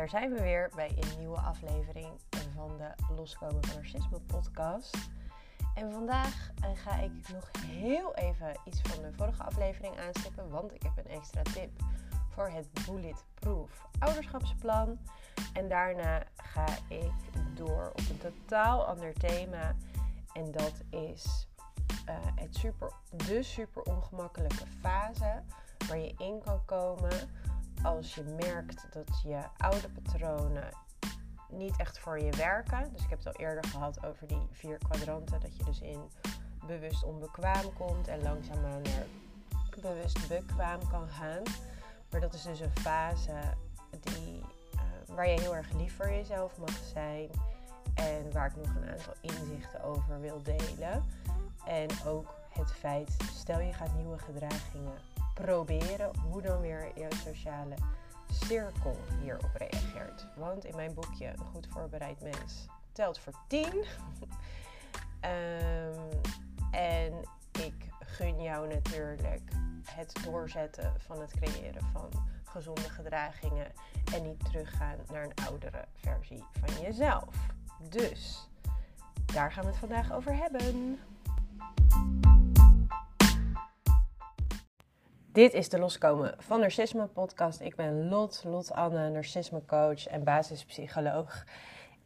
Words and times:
daar 0.00 0.08
zijn 0.08 0.32
we 0.32 0.42
weer 0.42 0.70
bij 0.74 0.92
een 0.96 1.18
nieuwe 1.18 1.40
aflevering 1.40 2.08
van 2.54 2.76
de 2.76 3.14
Loskomen 3.16 3.64
van 3.64 3.74
Narcisme 3.74 4.20
podcast. 4.20 4.96
En 5.74 5.92
vandaag 5.92 6.50
eh, 6.62 6.70
ga 6.74 6.98
ik 6.98 7.10
nog 7.32 7.50
heel 7.66 8.14
even 8.14 8.56
iets 8.64 8.80
van 8.82 9.02
de 9.02 9.12
vorige 9.16 9.42
aflevering 9.42 9.98
aanstippen, 9.98 10.50
want 10.50 10.74
ik 10.74 10.82
heb 10.82 10.92
een 10.96 11.10
extra 11.10 11.42
tip 11.42 11.70
voor 12.28 12.48
het 12.48 12.68
Bulletproof 12.86 13.86
ouderschapsplan. 13.98 14.98
En 15.52 15.68
daarna 15.68 16.22
ga 16.36 16.66
ik 16.88 17.12
door 17.54 17.88
op 17.88 18.02
een 18.10 18.18
totaal 18.18 18.84
ander 18.84 19.12
thema. 19.12 19.74
En 20.32 20.50
dat 20.52 20.82
is 20.90 21.48
uh, 22.08 22.14
het 22.34 22.56
super, 22.56 22.92
de 23.10 23.42
super 23.42 23.82
ongemakkelijke 23.82 24.66
fase 24.80 25.42
waar 25.88 25.98
je 25.98 26.14
in 26.18 26.40
kan 26.44 26.64
komen 26.64 27.30
als 27.82 28.14
je 28.14 28.22
merkt 28.22 28.86
dat 28.92 29.20
je 29.22 29.40
oude 29.56 29.88
patronen 29.88 30.68
niet 31.48 31.76
echt 31.76 31.98
voor 31.98 32.20
je 32.20 32.30
werken. 32.30 32.92
Dus 32.92 33.02
ik 33.02 33.10
heb 33.10 33.18
het 33.18 33.26
al 33.26 33.40
eerder 33.40 33.64
gehad 33.64 34.06
over 34.06 34.26
die 34.26 34.48
vier 34.50 34.78
kwadranten. 34.78 35.40
Dat 35.40 35.56
je 35.56 35.64
dus 35.64 35.80
in 35.80 36.00
bewust 36.66 37.04
onbekwaam 37.04 37.72
komt 37.72 38.08
en 38.08 38.22
langzaamaan 38.22 38.82
naar 38.82 39.06
bewust 39.80 40.28
bekwaam 40.28 40.88
kan 40.88 41.08
gaan. 41.08 41.42
Maar 42.10 42.20
dat 42.20 42.34
is 42.34 42.42
dus 42.42 42.60
een 42.60 42.76
fase 42.80 43.34
die, 44.00 44.40
uh, 44.74 44.80
waar 45.16 45.28
je 45.28 45.40
heel 45.40 45.54
erg 45.54 45.72
lief 45.72 45.96
voor 45.96 46.10
jezelf 46.10 46.58
mag 46.58 46.78
zijn. 46.92 47.30
En 47.94 48.32
waar 48.32 48.46
ik 48.46 48.56
nog 48.56 48.74
een 48.74 48.90
aantal 48.90 49.14
inzichten 49.20 49.82
over 49.82 50.20
wil 50.20 50.42
delen. 50.42 51.04
En 51.66 51.88
ook 52.06 52.34
het 52.48 52.72
feit, 52.72 53.16
stel 53.32 53.60
je 53.60 53.72
gaat 53.72 53.94
nieuwe 53.94 54.18
gedragingen 54.18 55.09
proberen, 55.40 56.10
hoe 56.28 56.42
dan 56.42 56.60
weer 56.60 56.90
jouw 56.94 57.10
sociale 57.10 57.74
cirkel 58.30 58.96
hierop 59.20 59.50
reageert. 59.54 60.26
Want 60.36 60.64
in 60.64 60.76
mijn 60.76 60.94
boekje 60.94 61.26
Een 61.26 61.46
goed 61.52 61.66
voorbereid 61.70 62.22
mens 62.22 62.66
telt 62.92 63.18
voor 63.18 63.32
10. 63.46 63.66
um, 63.66 63.82
ehm, 65.20 66.00
en 66.70 67.12
ik 67.52 67.74
gun 68.00 68.42
jou 68.42 68.68
natuurlijk 68.68 69.50
het 69.84 70.20
doorzetten 70.24 70.94
van 70.98 71.20
het 71.20 71.30
creëren 71.30 71.82
van 71.92 72.08
gezonde 72.44 72.90
gedragingen 72.90 73.72
en 74.14 74.22
niet 74.22 74.44
teruggaan 74.44 74.96
naar 75.12 75.24
een 75.24 75.46
oudere 75.46 75.84
versie 75.94 76.44
van 76.52 76.82
jezelf. 76.82 77.34
Dus 77.88 78.48
daar 79.26 79.52
gaan 79.52 79.64
we 79.64 79.70
het 79.70 79.78
vandaag 79.78 80.12
over 80.12 80.36
hebben. 80.36 80.98
Dit 85.32 85.54
is 85.54 85.68
de 85.68 85.78
Loskomen 85.78 86.34
van 86.38 86.60
Narcisme 86.60 87.06
podcast. 87.06 87.60
Ik 87.60 87.76
ben 87.76 88.08
Lot, 88.08 88.42
Lot 88.46 88.72
Anne, 88.72 89.10
narcisme 89.10 89.62
coach 89.66 90.06
en 90.06 90.24
basispsycholoog. 90.24 91.44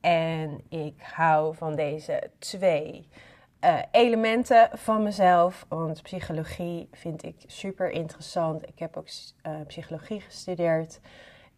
En 0.00 0.61
ik 0.69 0.94
hou 1.03 1.56
van 1.56 1.75
deze 1.77 2.31
twee 2.39 3.08
uh, 3.61 3.78
elementen 3.91 4.69
van 4.72 5.03
mezelf. 5.03 5.66
Want 5.69 6.03
psychologie 6.03 6.89
vind 6.92 7.22
ik 7.22 7.36
super 7.47 7.91
interessant. 7.91 8.69
Ik 8.69 8.78
heb 8.78 8.97
ook 8.97 9.08
uh, 9.47 9.53
psychologie 9.66 10.20
gestudeerd. 10.20 11.00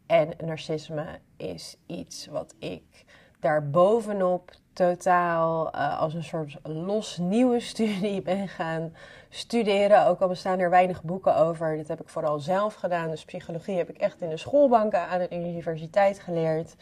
En 0.07 0.31
narcisme 0.45 1.19
is 1.37 1.77
iets 1.87 2.27
wat 2.27 2.55
ik 2.59 3.05
daar 3.41 3.71
bovenop 3.71 4.51
totaal 4.73 5.75
uh, 5.75 6.01
als 6.01 6.15
een 6.15 6.25
soort 6.25 6.59
los 6.63 7.19
nieuwe 7.19 7.61
studie 7.71 8.23
ben 8.23 8.49
gaan 8.49 8.93
studeren. 9.37 10.07
Ook 10.07 10.21
al 10.21 10.29
bestaan 10.29 10.59
er 10.59 10.71
weinig 10.71 11.03
boeken 11.03 11.37
over. 11.37 11.77
Dit 11.77 11.89
heb 11.89 12.01
ik 12.01 12.09
vooral 12.09 12.39
zelf 12.39 12.75
gedaan. 12.75 13.11
Dus 13.11 13.25
psychologie 13.25 13.77
heb 13.77 13.89
ik 13.89 13.99
echt 13.99 14.21
in 14.21 14.29
de 14.29 14.37
schoolbanken 14.37 15.01
aan 15.09 15.19
de 15.19 15.29
universiteit 15.31 16.19
geleerd. 16.19 16.77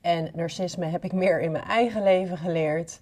En 0.00 0.30
narcisme 0.34 0.86
heb 0.86 1.04
ik 1.04 1.12
meer 1.12 1.40
in 1.40 1.50
mijn 1.50 1.64
eigen 1.64 2.02
leven 2.02 2.38
geleerd. 2.38 3.00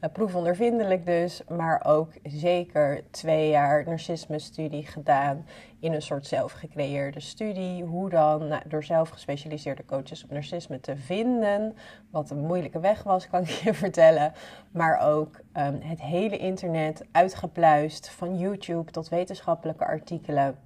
Uh, 0.00 0.10
proefondervindelijk 0.12 1.06
dus, 1.06 1.42
maar 1.48 1.84
ook 1.86 2.12
zeker 2.22 3.02
twee 3.10 3.50
jaar 3.50 3.84
narcisme-studie 3.84 4.86
gedaan 4.86 5.46
in 5.80 5.92
een 5.92 6.02
soort 6.02 6.26
zelfgecreëerde 6.26 7.20
studie. 7.20 7.84
Hoe 7.84 8.10
dan 8.10 8.48
nou, 8.48 8.62
door 8.68 8.84
zelf 8.84 9.08
gespecialiseerde 9.08 9.84
coaches 9.84 10.24
op 10.24 10.30
narcisme 10.30 10.80
te 10.80 10.96
vinden. 10.96 11.76
Wat 12.10 12.30
een 12.30 12.46
moeilijke 12.46 12.80
weg 12.80 13.02
was, 13.02 13.28
kan 13.28 13.40
ik 13.40 13.48
je 13.48 13.74
vertellen. 13.84 14.32
Maar 14.70 15.00
ook 15.00 15.36
um, 15.36 15.80
het 15.80 16.02
hele 16.02 16.38
internet 16.38 17.04
uitgepluist, 17.12 18.10
van 18.10 18.38
YouTube 18.38 18.90
tot 18.90 19.08
wetenschappelijke 19.08 19.84
artikelen 19.84 20.58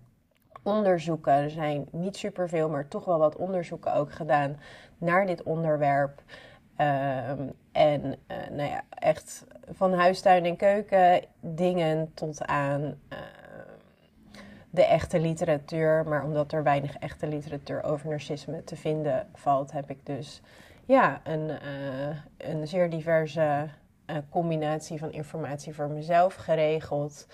onderzoeken. 0.62 1.32
Er 1.32 1.50
zijn 1.50 1.88
niet 1.90 2.16
superveel, 2.16 2.68
maar 2.68 2.88
toch 2.88 3.04
wel 3.04 3.18
wat 3.18 3.36
onderzoeken 3.36 3.94
ook 3.94 4.12
gedaan 4.12 4.56
naar 4.98 5.26
dit 5.26 5.42
onderwerp. 5.42 6.22
Um, 6.78 7.52
en 7.74 8.04
uh, 8.04 8.36
nou 8.50 8.70
ja, 8.70 8.82
echt 8.88 9.44
van 9.70 9.92
huistuin 9.92 10.44
en 10.44 10.56
keuken 10.56 11.24
dingen 11.40 12.10
tot 12.14 12.46
aan 12.46 12.82
uh, 12.82 13.18
de 14.70 14.84
echte 14.84 15.20
literatuur. 15.20 16.04
Maar 16.08 16.24
omdat 16.24 16.52
er 16.52 16.62
weinig 16.62 16.96
echte 16.96 17.26
literatuur 17.26 17.82
over 17.82 18.08
narcisme 18.08 18.64
te 18.64 18.76
vinden 18.76 19.28
valt, 19.32 19.72
heb 19.72 19.90
ik 19.90 20.06
dus 20.06 20.42
ja, 20.84 21.20
een, 21.24 21.48
uh, 21.48 22.16
een 22.36 22.68
zeer 22.68 22.90
diverse 22.90 23.68
combinatie 24.30 24.98
van 24.98 25.12
informatie 25.12 25.74
voor 25.74 25.88
mezelf 25.88 26.34
geregeld. 26.34 27.26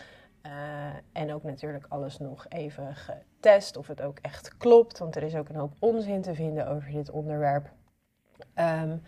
en 1.12 1.34
ook 1.34 1.43
natuurlijk 1.43 1.87
alles 1.89 2.19
nog 2.19 2.47
even 2.49 2.97
getest 2.97 3.77
of 3.77 3.87
het 3.87 4.03
ook 4.03 4.19
echt 4.19 4.56
klopt. 4.56 4.99
Want 4.99 5.17
er 5.17 5.23
is 5.23 5.34
ook 5.34 5.49
een 5.49 5.56
hoop 5.56 5.73
onzin 5.79 6.23
te 6.23 6.34
vinden 6.34 6.69
over 6.69 6.91
dit 6.93 7.11
onderwerp. 7.11 7.71
Um, 8.55 9.03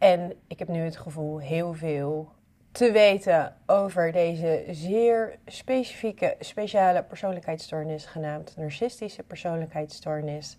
en 0.00 0.32
ik 0.46 0.58
heb 0.58 0.68
nu 0.68 0.80
het 0.80 0.96
gevoel 0.96 1.38
heel 1.38 1.74
veel 1.74 2.32
te 2.72 2.92
weten 2.92 3.56
over 3.66 4.12
deze 4.12 4.64
zeer 4.70 5.38
specifieke, 5.46 6.36
speciale 6.38 7.02
persoonlijkheidsstoornis, 7.02 8.04
genaamd 8.04 8.56
narcistische 8.56 9.22
persoonlijkheidsstoornis. 9.22 10.56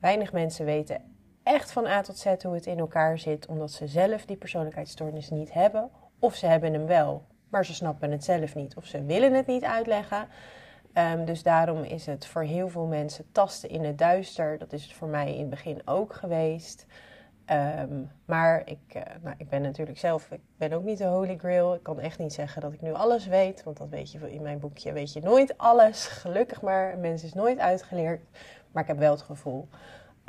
Weinig 0.00 0.32
mensen 0.32 0.64
weten 0.64 1.02
echt 1.42 1.72
van 1.72 1.86
A 1.86 2.02
tot 2.02 2.18
Z 2.18 2.34
hoe 2.42 2.54
het 2.54 2.66
in 2.66 2.78
elkaar 2.78 3.18
zit, 3.18 3.46
omdat 3.46 3.70
ze 3.70 3.86
zelf 3.86 4.24
die 4.24 4.36
persoonlijkheidsstoornis 4.36 5.30
niet 5.30 5.52
hebben, 5.52 5.90
of 6.18 6.34
ze 6.34 6.46
hebben 6.46 6.72
hem 6.72 6.86
wel, 6.86 7.26
maar 7.48 7.64
ze 7.64 7.74
snappen 7.74 8.10
het 8.10 8.24
zelf 8.24 8.54
niet, 8.54 8.76
of 8.76 8.86
ze 8.86 9.04
willen 9.04 9.32
het 9.32 9.46
niet 9.46 9.64
uitleggen. 9.64 10.28
Um, 10.94 11.24
dus 11.24 11.42
daarom 11.42 11.82
is 11.82 12.06
het 12.06 12.26
voor 12.26 12.42
heel 12.42 12.68
veel 12.68 12.86
mensen 12.86 13.32
tasten 13.32 13.68
in 13.68 13.84
het 13.84 13.98
duister. 13.98 14.58
Dat 14.58 14.72
is 14.72 14.82
het 14.82 14.92
voor 14.92 15.08
mij 15.08 15.32
in 15.32 15.40
het 15.40 15.50
begin 15.50 15.82
ook 15.84 16.14
geweest. 16.14 16.86
Um, 17.50 18.10
maar 18.24 18.62
ik, 18.64 18.78
uh, 18.96 19.02
nou, 19.22 19.34
ik 19.38 19.48
ben 19.48 19.62
natuurlijk 19.62 19.98
zelf, 19.98 20.30
ik 20.30 20.40
ben 20.56 20.72
ook 20.72 20.82
niet 20.82 20.98
de 20.98 21.04
holy 21.04 21.36
grail. 21.38 21.74
Ik 21.74 21.82
kan 21.82 22.00
echt 22.00 22.18
niet 22.18 22.32
zeggen 22.32 22.62
dat 22.62 22.72
ik 22.72 22.80
nu 22.80 22.92
alles 22.92 23.26
weet, 23.26 23.62
want 23.62 23.76
dat 23.76 23.88
weet 23.88 24.12
je 24.12 24.32
in 24.32 24.42
mijn 24.42 24.58
boekje, 24.58 24.92
weet 24.92 25.12
je 25.12 25.20
nooit 25.20 25.58
alles. 25.58 26.06
Gelukkig 26.22 26.62
maar, 26.62 26.98
mensen 26.98 27.28
is 27.28 27.34
nooit 27.34 27.58
uitgeleerd. 27.58 28.20
Maar 28.72 28.82
ik 28.82 28.88
heb 28.88 28.98
wel 28.98 29.10
het 29.10 29.22
gevoel 29.22 29.68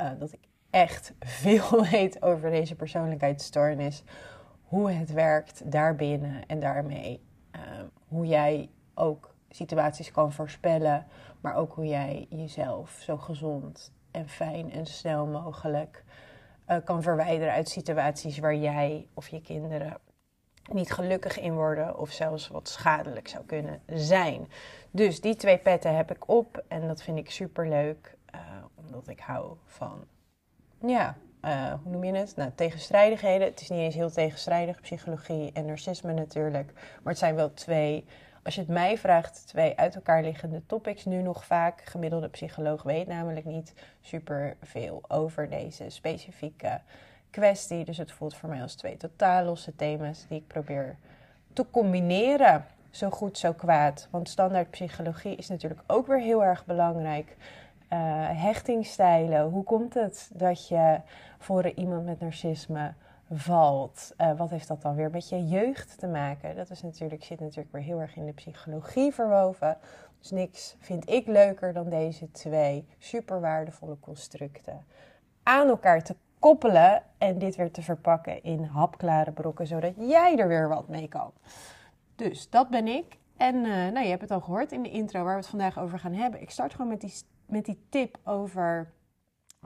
uh, 0.00 0.10
dat 0.18 0.32
ik 0.32 0.40
echt 0.70 1.12
veel 1.42 1.84
weet 1.90 2.22
over 2.22 2.50
deze 2.50 2.74
persoonlijkheidsstoornis. 2.74 4.02
Hoe 4.62 4.90
het 4.90 5.12
werkt 5.12 5.72
daarbinnen 5.72 6.46
en 6.46 6.60
daarmee 6.60 7.20
uh, 7.56 7.60
hoe 8.08 8.26
jij 8.26 8.70
ook 8.94 9.34
situaties 9.50 10.10
kan 10.10 10.32
voorspellen, 10.32 11.06
maar 11.40 11.54
ook 11.54 11.74
hoe 11.74 11.86
jij 11.86 12.26
jezelf 12.30 12.90
zo 12.90 13.16
gezond 13.16 13.92
en 14.10 14.28
fijn 14.28 14.72
en 14.72 14.86
snel 14.86 15.26
mogelijk 15.26 16.04
uh, 16.70 16.76
kan 16.84 17.02
verwijderen 17.02 17.52
uit 17.52 17.68
situaties 17.68 18.38
waar 18.38 18.54
jij 18.54 19.06
of 19.14 19.28
je 19.28 19.40
kinderen 19.40 19.98
niet 20.72 20.92
gelukkig 20.92 21.40
in 21.40 21.54
worden 21.54 21.98
of 21.98 22.10
zelfs 22.10 22.48
wat 22.48 22.68
schadelijk 22.68 23.28
zou 23.28 23.44
kunnen 23.44 23.82
zijn. 23.86 24.48
Dus 24.90 25.20
die 25.20 25.36
twee 25.36 25.58
petten 25.58 25.96
heb 25.96 26.10
ik 26.10 26.28
op 26.28 26.64
en 26.68 26.86
dat 26.86 27.02
vind 27.02 27.18
ik 27.18 27.30
super 27.30 27.68
leuk, 27.68 28.16
uh, 28.34 28.40
omdat 28.74 29.08
ik 29.08 29.20
hou 29.20 29.56
van, 29.66 30.04
ja, 30.86 31.16
uh, 31.44 31.72
hoe 31.82 31.92
noem 31.92 32.04
je 32.04 32.12
het? 32.12 32.36
Nou, 32.36 32.50
tegenstrijdigheden. 32.54 33.46
Het 33.46 33.60
is 33.60 33.68
niet 33.68 33.78
eens 33.78 33.94
heel 33.94 34.10
tegenstrijdig, 34.10 34.80
psychologie 34.80 35.50
en 35.52 35.66
narcisme 35.66 36.12
natuurlijk, 36.12 36.72
maar 36.74 37.12
het 37.12 37.18
zijn 37.18 37.34
wel 37.34 37.54
twee 37.54 38.04
als 38.42 38.54
je 38.54 38.60
het 38.60 38.70
mij 38.70 38.98
vraagt, 38.98 39.46
twee 39.46 39.76
uit 39.76 39.94
elkaar 39.94 40.22
liggende 40.22 40.66
topics 40.66 41.04
nu 41.04 41.22
nog 41.22 41.44
vaak. 41.44 41.82
Gemiddelde 41.84 42.28
psycholoog 42.28 42.82
weet 42.82 43.06
namelijk 43.06 43.46
niet 43.46 43.74
super 44.00 44.56
veel 44.62 45.02
over 45.08 45.48
deze 45.48 45.84
specifieke 45.88 46.80
kwestie. 47.30 47.84
Dus 47.84 47.96
het 47.96 48.12
voelt 48.12 48.36
voor 48.36 48.48
mij 48.48 48.62
als 48.62 48.74
twee 48.74 48.96
totaal 48.96 49.44
losse 49.44 49.76
thema's 49.76 50.26
die 50.28 50.38
ik 50.38 50.46
probeer 50.46 50.96
te 51.52 51.66
combineren. 51.70 52.64
Zo 52.90 53.10
goed, 53.10 53.38
zo 53.38 53.52
kwaad. 53.52 54.08
Want 54.10 54.28
standaard 54.28 54.70
psychologie 54.70 55.36
is 55.36 55.48
natuurlijk 55.48 55.82
ook 55.86 56.06
weer 56.06 56.20
heel 56.20 56.44
erg 56.44 56.64
belangrijk. 56.64 57.36
Uh, 57.92 57.98
hechtingstijlen. 58.42 59.42
Hoe 59.48 59.64
komt 59.64 59.94
het 59.94 60.30
dat 60.32 60.68
je 60.68 61.00
voor 61.38 61.68
iemand 61.68 62.04
met 62.04 62.20
narcisme 62.20 62.92
valt. 63.30 64.12
Uh, 64.18 64.36
wat 64.36 64.50
heeft 64.50 64.68
dat 64.68 64.82
dan 64.82 64.94
weer 64.94 65.10
met 65.10 65.28
je 65.28 65.48
jeugd 65.48 65.98
te 65.98 66.06
maken? 66.06 66.56
Dat 66.56 66.70
is 66.70 66.82
natuurlijk, 66.82 67.24
zit 67.24 67.40
natuurlijk 67.40 67.72
weer 67.72 67.82
heel 67.82 68.00
erg 68.00 68.16
in 68.16 68.26
de 68.26 68.32
psychologie 68.32 69.12
verwoven. 69.12 69.78
Dus 70.18 70.30
niks 70.30 70.76
vind 70.78 71.10
ik 71.10 71.26
leuker 71.26 71.72
dan 71.72 71.88
deze 71.88 72.30
twee 72.30 72.86
super 72.98 73.40
waardevolle 73.40 73.96
constructen 74.00 74.84
aan 75.42 75.68
elkaar 75.68 76.02
te 76.02 76.16
koppelen 76.38 77.02
en 77.18 77.38
dit 77.38 77.56
weer 77.56 77.70
te 77.70 77.82
verpakken 77.82 78.42
in 78.42 78.64
hapklare 78.64 79.32
brokken, 79.32 79.66
zodat 79.66 79.92
jij 79.96 80.38
er 80.38 80.48
weer 80.48 80.68
wat 80.68 80.88
mee 80.88 81.08
kan. 81.08 81.32
Dus 82.16 82.50
dat 82.50 82.70
ben 82.70 82.86
ik. 82.86 83.18
En 83.36 83.54
uh, 83.54 83.64
nou, 83.64 84.00
je 84.00 84.10
hebt 84.10 84.20
het 84.20 84.30
al 84.30 84.40
gehoord 84.40 84.72
in 84.72 84.82
de 84.82 84.90
intro 84.90 85.22
waar 85.22 85.34
we 85.34 85.40
het 85.40 85.48
vandaag 85.48 85.78
over 85.78 85.98
gaan 85.98 86.12
hebben. 86.12 86.40
Ik 86.40 86.50
start 86.50 86.72
gewoon 86.72 86.90
met 86.90 87.00
die, 87.00 87.12
met 87.46 87.64
die 87.64 87.86
tip 87.88 88.18
over 88.24 88.92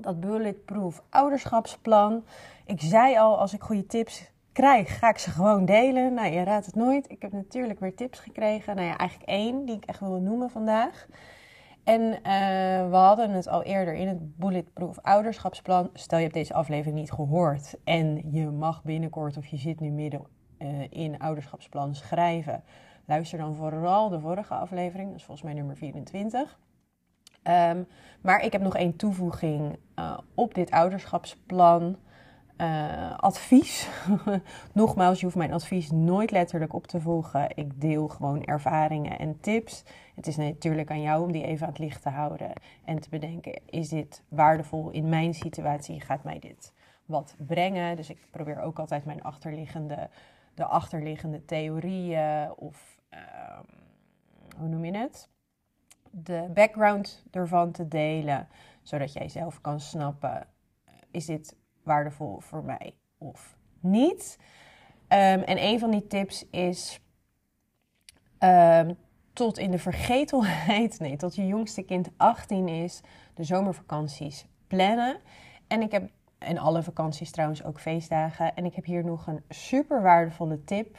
dat 0.01 0.21
bulletproof 0.21 1.03
ouderschapsplan. 1.09 2.25
Ik 2.65 2.81
zei 2.81 3.19
al, 3.19 3.39
als 3.39 3.55
ik 3.55 3.63
goede 3.63 3.87
tips 3.87 4.31
krijg, 4.53 4.99
ga 4.99 5.09
ik 5.09 5.19
ze 5.19 5.31
gewoon 5.31 5.65
delen. 5.65 6.15
Nou, 6.15 6.33
je 6.33 6.43
raadt 6.43 6.67
het 6.67 6.75
nooit. 6.75 7.11
Ik 7.11 7.23
heb 7.23 7.33
natuurlijk 7.33 7.81
weer 7.81 7.95
tips 7.95 8.19
gekregen. 8.19 8.77
Nou 8.77 8.89
ja, 8.89 8.97
eigenlijk 8.97 9.31
één 9.31 9.65
die 9.65 9.77
ik 9.77 9.85
echt 9.85 10.01
wil 10.01 10.21
noemen 10.21 10.51
vandaag. 10.51 11.07
En 11.85 12.01
uh, 12.01 12.21
we 12.91 12.97
hadden 12.97 13.31
het 13.31 13.49
al 13.49 13.63
eerder 13.63 13.95
in 13.95 14.09
het 14.09 14.37
Bulletproof 14.37 14.99
ouderschapsplan. 14.99 15.91
Stel 15.93 16.19
je 16.19 16.25
hebt 16.25 16.37
deze 16.37 16.55
aflevering 16.55 16.97
niet 16.97 17.13
gehoord 17.13 17.77
en 17.85 18.31
je 18.31 18.51
mag 18.51 18.83
binnenkort 18.83 19.37
of 19.37 19.47
je 19.47 19.57
zit 19.57 19.81
nu 19.81 19.91
midden 19.91 20.27
uh, 20.59 20.69
in 20.91 21.19
ouderschapsplan 21.19 21.95
schrijven. 21.95 22.63
Luister 23.07 23.39
dan 23.39 23.55
vooral 23.55 24.09
de 24.09 24.21
vorige 24.21 24.55
aflevering, 24.55 25.09
dat 25.09 25.19
is 25.19 25.25
volgens 25.25 25.47
mij 25.47 25.55
nummer 25.55 25.77
24. 25.77 26.59
Um, 27.49 27.87
maar 28.21 28.45
ik 28.45 28.53
heb 28.53 28.63
nog 28.63 28.77
één 28.77 28.97
toevoeging 28.97 29.79
uh, 29.99 30.19
op 30.35 30.55
dit 30.55 30.71
ouderschapsplan. 30.71 31.97
Uh, 32.59 33.17
advies. 33.17 33.89
Nogmaals, 34.73 35.19
je 35.19 35.25
hoeft 35.25 35.37
mijn 35.37 35.53
advies 35.53 35.91
nooit 35.91 36.31
letterlijk 36.31 36.73
op 36.73 36.87
te 36.87 37.01
volgen. 37.01 37.57
Ik 37.57 37.81
deel 37.81 38.09
gewoon 38.09 38.45
ervaringen 38.45 39.19
en 39.19 39.41
tips. 39.41 39.85
Het 40.15 40.27
is 40.27 40.37
natuurlijk 40.37 40.91
aan 40.91 41.01
jou 41.01 41.23
om 41.23 41.33
die 41.33 41.45
even 41.45 41.67
aan 41.67 41.73
het 41.73 41.83
licht 41.83 42.03
te 42.03 42.09
houden 42.09 42.53
en 42.85 43.01
te 43.01 43.09
bedenken: 43.09 43.61
is 43.67 43.89
dit 43.89 44.23
waardevol 44.29 44.91
in 44.91 45.09
mijn 45.09 45.35
situatie? 45.35 46.01
Gaat 46.01 46.25
mij 46.25 46.39
dit 46.39 46.73
wat 47.05 47.37
brengen? 47.39 47.97
Dus 47.97 48.11
ik 48.11 48.27
probeer 48.31 48.61
ook 48.61 48.79
altijd 48.79 49.05
mijn 49.05 49.23
achterliggende, 49.23 50.09
de 50.55 50.65
achterliggende 50.65 51.45
theorieën 51.45 52.53
of 52.57 52.99
uh, 53.15 53.21
hoe 54.59 54.69
noem 54.69 54.85
je 54.85 54.97
het? 54.97 55.29
De 56.17 56.51
background 56.55 57.25
ervan 57.31 57.73
te 57.73 57.89
delen, 57.89 58.49
zodat 58.83 59.13
jij 59.13 59.29
zelf 59.29 59.61
kan 59.61 59.81
snappen: 59.81 60.47
is 61.11 61.27
dit 61.27 61.57
waardevol 61.83 62.41
voor 62.41 62.65
mij 62.65 62.95
of 63.19 63.57
niet. 63.81 64.39
Um, 65.09 65.41
en 65.43 65.63
een 65.63 65.79
van 65.79 65.91
die 65.91 66.07
tips 66.07 66.51
is 66.51 67.01
um, 68.39 68.97
tot 69.33 69.59
in 69.59 69.71
de 69.71 69.79
vergetelheid, 69.79 70.99
nee, 71.01 71.17
tot 71.17 71.35
je 71.35 71.47
jongste 71.47 71.83
kind 71.83 72.09
18 72.17 72.69
is, 72.69 73.01
de 73.35 73.45
zomervakanties 73.45 74.47
plannen. 74.67 75.21
En 75.67 75.83
ik 75.83 75.93
heb, 75.93 76.11
en 76.39 76.59
alle 76.59 76.83
vakanties 76.83 77.31
trouwens 77.31 77.65
ook 77.65 77.81
feestdagen. 77.81 78.55
En 78.55 78.65
ik 78.65 78.75
heb 78.75 78.85
hier 78.85 79.05
nog 79.05 79.27
een 79.27 79.43
super 79.49 80.03
waardevolle 80.03 80.65
tip 80.65 80.97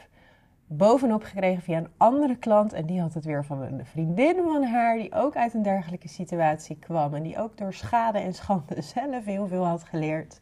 bovenop 0.66 1.22
gekregen 1.22 1.62
via 1.62 1.78
een 1.78 1.90
andere 1.96 2.36
klant. 2.36 2.72
En 2.72 2.86
die 2.86 3.00
had 3.00 3.14
het 3.14 3.24
weer 3.24 3.44
van 3.44 3.62
een 3.62 3.86
vriendin 3.86 4.36
van 4.44 4.62
haar, 4.62 4.96
die 4.96 5.14
ook 5.14 5.36
uit 5.36 5.54
een 5.54 5.62
dergelijke 5.62 6.08
situatie 6.08 6.76
kwam. 6.78 7.14
En 7.14 7.22
die 7.22 7.38
ook 7.38 7.56
door 7.56 7.72
schade 7.72 8.18
en 8.18 8.34
schande 8.34 8.82
zelf 8.94 9.24
heel 9.24 9.46
veel 9.46 9.64
had 9.66 9.84
geleerd. 9.84 10.40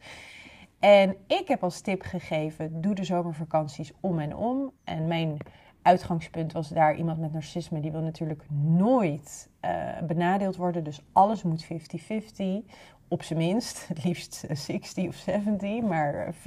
En 0.78 1.16
ik 1.26 1.48
heb 1.48 1.62
als 1.62 1.80
tip 1.80 2.02
gegeven: 2.02 2.80
doe 2.80 2.94
de 2.94 3.04
zomervakanties 3.04 3.92
om 4.00 4.18
en 4.18 4.36
om. 4.36 4.72
En 4.84 5.06
mijn 5.06 5.36
uitgangspunt 5.82 6.52
was 6.52 6.68
daar 6.68 6.96
iemand 6.96 7.18
met 7.18 7.32
narcisme, 7.32 7.80
die 7.80 7.92
wil 7.92 8.00
natuurlijk 8.00 8.44
nooit 8.76 9.48
uh, 9.64 10.02
benadeeld 10.06 10.56
worden. 10.56 10.84
Dus 10.84 11.00
alles 11.12 11.42
moet 11.42 11.64
50-50. 11.64 11.68
Op 13.08 13.22
zijn 13.22 13.38
minst, 13.38 13.88
het 13.88 14.04
liefst 14.04 14.44
60 14.52 15.06
of 15.08 15.14
70. 15.14 15.82
Maar 15.82 16.34
50-50 16.34 16.38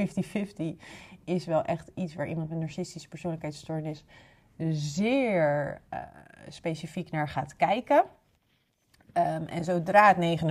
is 1.27 1.45
wel 1.45 1.63
echt 1.63 1.91
iets 1.93 2.15
waar 2.15 2.27
iemand 2.27 2.49
met 2.49 2.59
narcistische 2.59 3.07
persoonlijkheidsstoornis 3.07 4.03
zeer 4.71 5.81
uh, 5.93 5.99
specifiek 6.47 7.11
naar 7.11 7.27
gaat 7.27 7.55
kijken. 7.55 8.03
Um, 9.13 9.47
en 9.47 9.63
zodra 9.63 10.15
het 10.15 10.41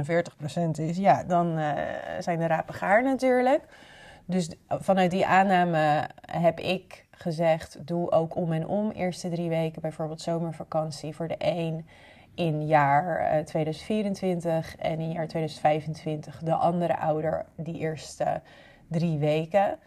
49% 0.78 0.80
is, 0.80 0.96
ja, 0.96 1.24
dan 1.24 1.58
uh, 1.58 1.72
zijn 2.20 2.38
de 2.38 2.46
rapen 2.46 2.74
gaar 2.74 3.02
natuurlijk. 3.02 3.62
Dus 4.24 4.50
vanuit 4.68 5.10
die 5.10 5.26
aanname 5.26 6.08
heb 6.20 6.60
ik 6.60 7.06
gezegd: 7.10 7.86
doe 7.86 8.10
ook 8.10 8.36
om 8.36 8.52
en 8.52 8.66
om. 8.66 8.90
Eerste 8.90 9.28
drie 9.28 9.48
weken, 9.48 9.82
bijvoorbeeld 9.82 10.20
zomervakantie 10.20 11.14
voor 11.14 11.28
de 11.28 11.36
een 11.38 11.86
in 12.34 12.66
jaar 12.66 13.44
2024 13.44 14.76
en 14.76 15.00
in 15.00 15.12
jaar 15.12 15.28
2025 15.28 16.42
de 16.42 16.54
andere 16.54 16.98
ouder 16.98 17.46
die 17.56 17.78
eerste 17.78 18.42
drie 18.88 19.18
weken. 19.18 19.78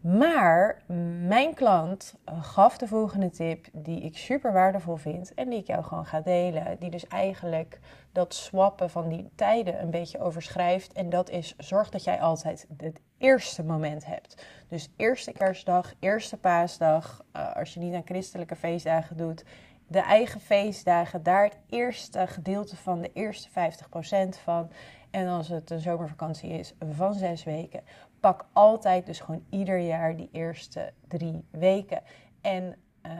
Maar 0.00 0.82
mijn 1.26 1.54
klant 1.54 2.14
gaf 2.24 2.78
de 2.78 2.86
volgende 2.86 3.30
tip 3.30 3.66
die 3.72 4.00
ik 4.00 4.16
super 4.16 4.52
waardevol 4.52 4.96
vind 4.96 5.34
en 5.34 5.48
die 5.48 5.58
ik 5.58 5.66
jou 5.66 5.84
gewoon 5.84 6.06
ga 6.06 6.20
delen. 6.20 6.76
Die 6.78 6.90
dus 6.90 7.06
eigenlijk 7.06 7.78
dat 8.12 8.34
swappen 8.34 8.90
van 8.90 9.08
die 9.08 9.30
tijden 9.34 9.82
een 9.82 9.90
beetje 9.90 10.20
overschrijft. 10.20 10.92
En 10.92 11.10
dat 11.10 11.30
is 11.30 11.54
zorg 11.56 11.88
dat 11.90 12.04
jij 12.04 12.20
altijd 12.20 12.66
het 12.76 13.00
eerste 13.18 13.64
moment 13.64 14.06
hebt. 14.06 14.46
Dus 14.68 14.88
eerste 14.96 15.32
kerstdag, 15.32 15.94
eerste 15.98 16.36
paasdag, 16.36 17.24
uh, 17.36 17.56
als 17.56 17.74
je 17.74 17.80
niet 17.80 17.94
aan 17.94 18.02
christelijke 18.04 18.56
feestdagen 18.56 19.16
doet. 19.16 19.44
De 19.86 20.00
eigen 20.00 20.40
feestdagen, 20.40 21.22
daar 21.22 21.44
het 21.44 21.58
eerste 21.68 22.26
gedeelte 22.26 22.76
van, 22.76 23.00
de 23.00 23.10
eerste 23.12 23.48
50% 23.48 24.38
van. 24.42 24.70
En 25.10 25.28
als 25.28 25.48
het 25.48 25.70
een 25.70 25.80
zomervakantie 25.80 26.50
is, 26.50 26.74
van 26.90 27.14
zes 27.14 27.44
weken 27.44 27.82
pak 28.20 28.46
altijd 28.52 29.06
dus 29.06 29.20
gewoon 29.20 29.44
ieder 29.50 29.78
jaar 29.78 30.16
die 30.16 30.28
eerste 30.32 30.92
drie 31.08 31.44
weken. 31.50 32.02
En 32.40 32.76
uh, 33.02 33.12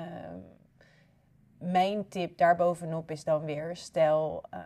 mijn 1.59 2.09
tip 2.09 2.39
daarbovenop 2.39 3.11
is 3.11 3.25
dan 3.25 3.45
weer, 3.45 3.77
stel... 3.77 4.45
Uh, 4.55 4.61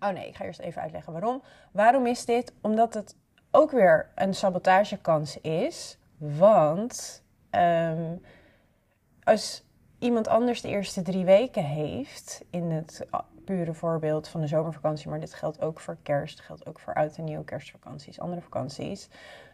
oh 0.00 0.08
nee, 0.08 0.28
ik 0.28 0.36
ga 0.36 0.44
eerst 0.44 0.60
even 0.60 0.82
uitleggen 0.82 1.12
waarom. 1.12 1.42
Waarom 1.72 2.06
is 2.06 2.24
dit? 2.24 2.52
Omdat 2.60 2.94
het 2.94 3.16
ook 3.50 3.70
weer 3.70 4.12
een 4.14 4.34
sabotagekans 4.34 5.40
is. 5.40 5.98
Want 6.16 7.24
um, 7.50 8.22
als 9.24 9.64
iemand 9.98 10.28
anders 10.28 10.60
de 10.60 10.68
eerste 10.68 11.02
drie 11.02 11.24
weken 11.24 11.64
heeft 11.64 12.44
in 12.50 12.70
het 12.70 13.06
pure 13.46 13.74
voorbeeld 13.74 14.28
van 14.28 14.40
de 14.40 14.46
zomervakantie, 14.46 15.08
maar 15.08 15.20
dit 15.20 15.34
geldt 15.34 15.60
ook 15.60 15.80
voor 15.80 15.96
kerst, 16.02 16.40
geldt 16.40 16.66
ook 16.66 16.78
voor 16.78 16.94
oud 16.94 17.16
en 17.16 17.24
nieuw 17.24 17.44
kerstvakanties, 17.44 18.20
andere 18.20 18.40
vakanties. 18.40 19.08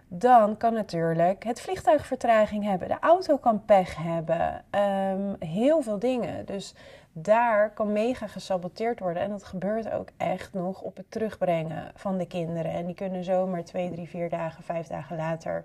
Dan 0.08 0.56
kan 0.56 0.72
natuurlijk 0.72 1.44
het 1.44 1.60
vliegtuig 1.60 2.06
vertraging 2.06 2.64
hebben, 2.64 2.88
de 2.88 2.98
auto 3.00 3.36
kan 3.36 3.64
pech 3.64 3.96
hebben, 3.96 4.64
um, 4.70 5.36
heel 5.38 5.82
veel 5.82 5.98
dingen. 5.98 6.46
Dus 6.46 6.74
daar 7.12 7.70
kan 7.70 7.92
mega 7.92 8.26
gesaboteerd 8.26 8.98
worden. 8.98 9.22
En 9.22 9.30
dat 9.30 9.44
gebeurt 9.44 9.90
ook 9.90 10.08
echt 10.16 10.52
nog 10.52 10.80
op 10.82 10.96
het 10.96 11.10
terugbrengen 11.10 11.92
van 11.94 12.18
de 12.18 12.26
kinderen. 12.26 12.72
En 12.72 12.86
die 12.86 12.94
kunnen 12.94 13.24
zomaar 13.24 13.64
twee, 13.64 13.90
drie, 13.90 14.08
vier 14.08 14.28
dagen, 14.28 14.64
vijf 14.64 14.86
dagen 14.86 15.16
later 15.16 15.64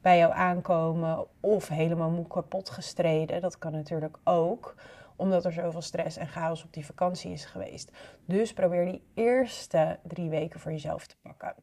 bij 0.00 0.18
jou 0.18 0.32
aankomen. 0.32 1.26
Of 1.40 1.68
helemaal 1.68 2.10
moe 2.10 2.26
kapot 2.26 2.70
gestreden. 2.70 3.40
Dat 3.40 3.58
kan 3.58 3.72
natuurlijk 3.72 4.16
ook 4.24 4.74
omdat 5.18 5.44
er 5.44 5.52
zoveel 5.52 5.82
stress 5.82 6.16
en 6.16 6.28
chaos 6.28 6.64
op 6.64 6.72
die 6.72 6.86
vakantie 6.86 7.32
is 7.32 7.44
geweest. 7.44 7.90
Dus 8.24 8.52
probeer 8.52 8.84
die 8.84 9.02
eerste 9.14 9.98
drie 10.02 10.30
weken 10.30 10.60
voor 10.60 10.72
jezelf 10.72 11.06
te 11.06 11.16
pakken. 11.22 11.54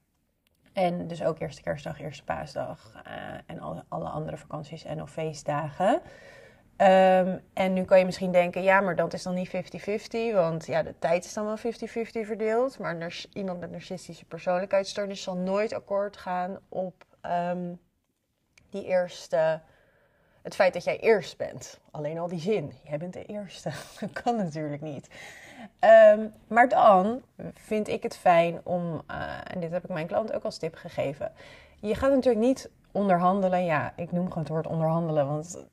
En 0.74 1.08
dus 1.08 1.24
ook 1.24 1.40
eerste 1.40 1.62
kerstdag, 1.62 2.02
eerste 2.02 2.24
paasdag 2.24 2.92
uh, 3.08 3.14
en 3.46 3.86
alle, 3.90 4.08
andere 4.08 4.38
vakanties 4.38 4.84
en 4.84 5.02
of 5.02 5.12
feestdagen. 5.12 6.02
Um, 6.78 7.42
en 7.54 7.74
nu 7.74 7.84
kan 7.84 8.00
je 8.00 8.06
misschien 8.06 8.32
denken, 8.32 8.64
ja, 8.64 8.82
maar 8.82 8.96
dat 8.96 9.14
is 9.14 9.24
dan 9.24 9.34
niet 9.34 9.48
50-50, 9.48 10.34
want 10.34 10.66
ja, 10.66 10.84
de 10.84 11.00
tijd 11.00 11.26
is 11.26 11.34
dan 11.34 11.46
wel 11.46 11.58
50-50 11.58 11.62
verdeeld. 12.28 12.80
Maar 12.80 13.26
iemand 13.34 13.60
met 13.60 13.72
narcistische 13.72 14.26
persoonlijkheidsstoornis 14.26 15.24
zal 15.24 15.36
nooit 15.36 15.74
akkoord 15.74 16.18
gaan 16.18 16.60
op 16.70 17.06
um, 17.22 17.80
die 18.70 18.86
eerste 18.86 19.62
het 20.46 20.56
feit 20.56 20.74
dat 20.74 20.84
jij 20.84 21.00
eerst 21.00 21.38
bent. 21.38 21.80
Alleen 21.92 22.18
al 22.18 22.28
die 22.28 22.40
zin, 22.40 22.72
jij 22.84 22.98
bent 22.98 23.14
de 23.14 23.26
eerste. 23.26 23.72
Dat 24.00 24.12
kan 24.24 24.36
natuurlijk 24.36 24.82
niet. 24.82 25.10
Um, 25.80 26.34
maar 26.48 26.70
dan 26.70 27.22
vind 27.54 27.88
ik 27.88 28.04
het 28.04 28.18
fijn 28.18 28.62
om, 28.64 29.02
uh, 29.12 29.38
en 29.44 29.60
dit 29.60 29.72
heb 29.72 29.84
ik 29.84 29.90
mijn 29.90 30.08
klant 30.08 30.34
ook 30.34 30.44
als 30.44 30.58
tip 30.58 30.76
gegeven. 30.76 31.32
Je 31.80 31.96
gaat 31.96 32.12
natuurlijk 32.12 32.46
niet 32.46 32.70
onderhandelen. 32.92 33.66
Ja, 33.66 33.94
ik 33.96 34.12
noem 34.12 34.28
gewoon 34.28 34.44
het 34.44 34.52
woord 34.52 34.68
onderhandelen, 34.68 35.28
want 35.28 35.66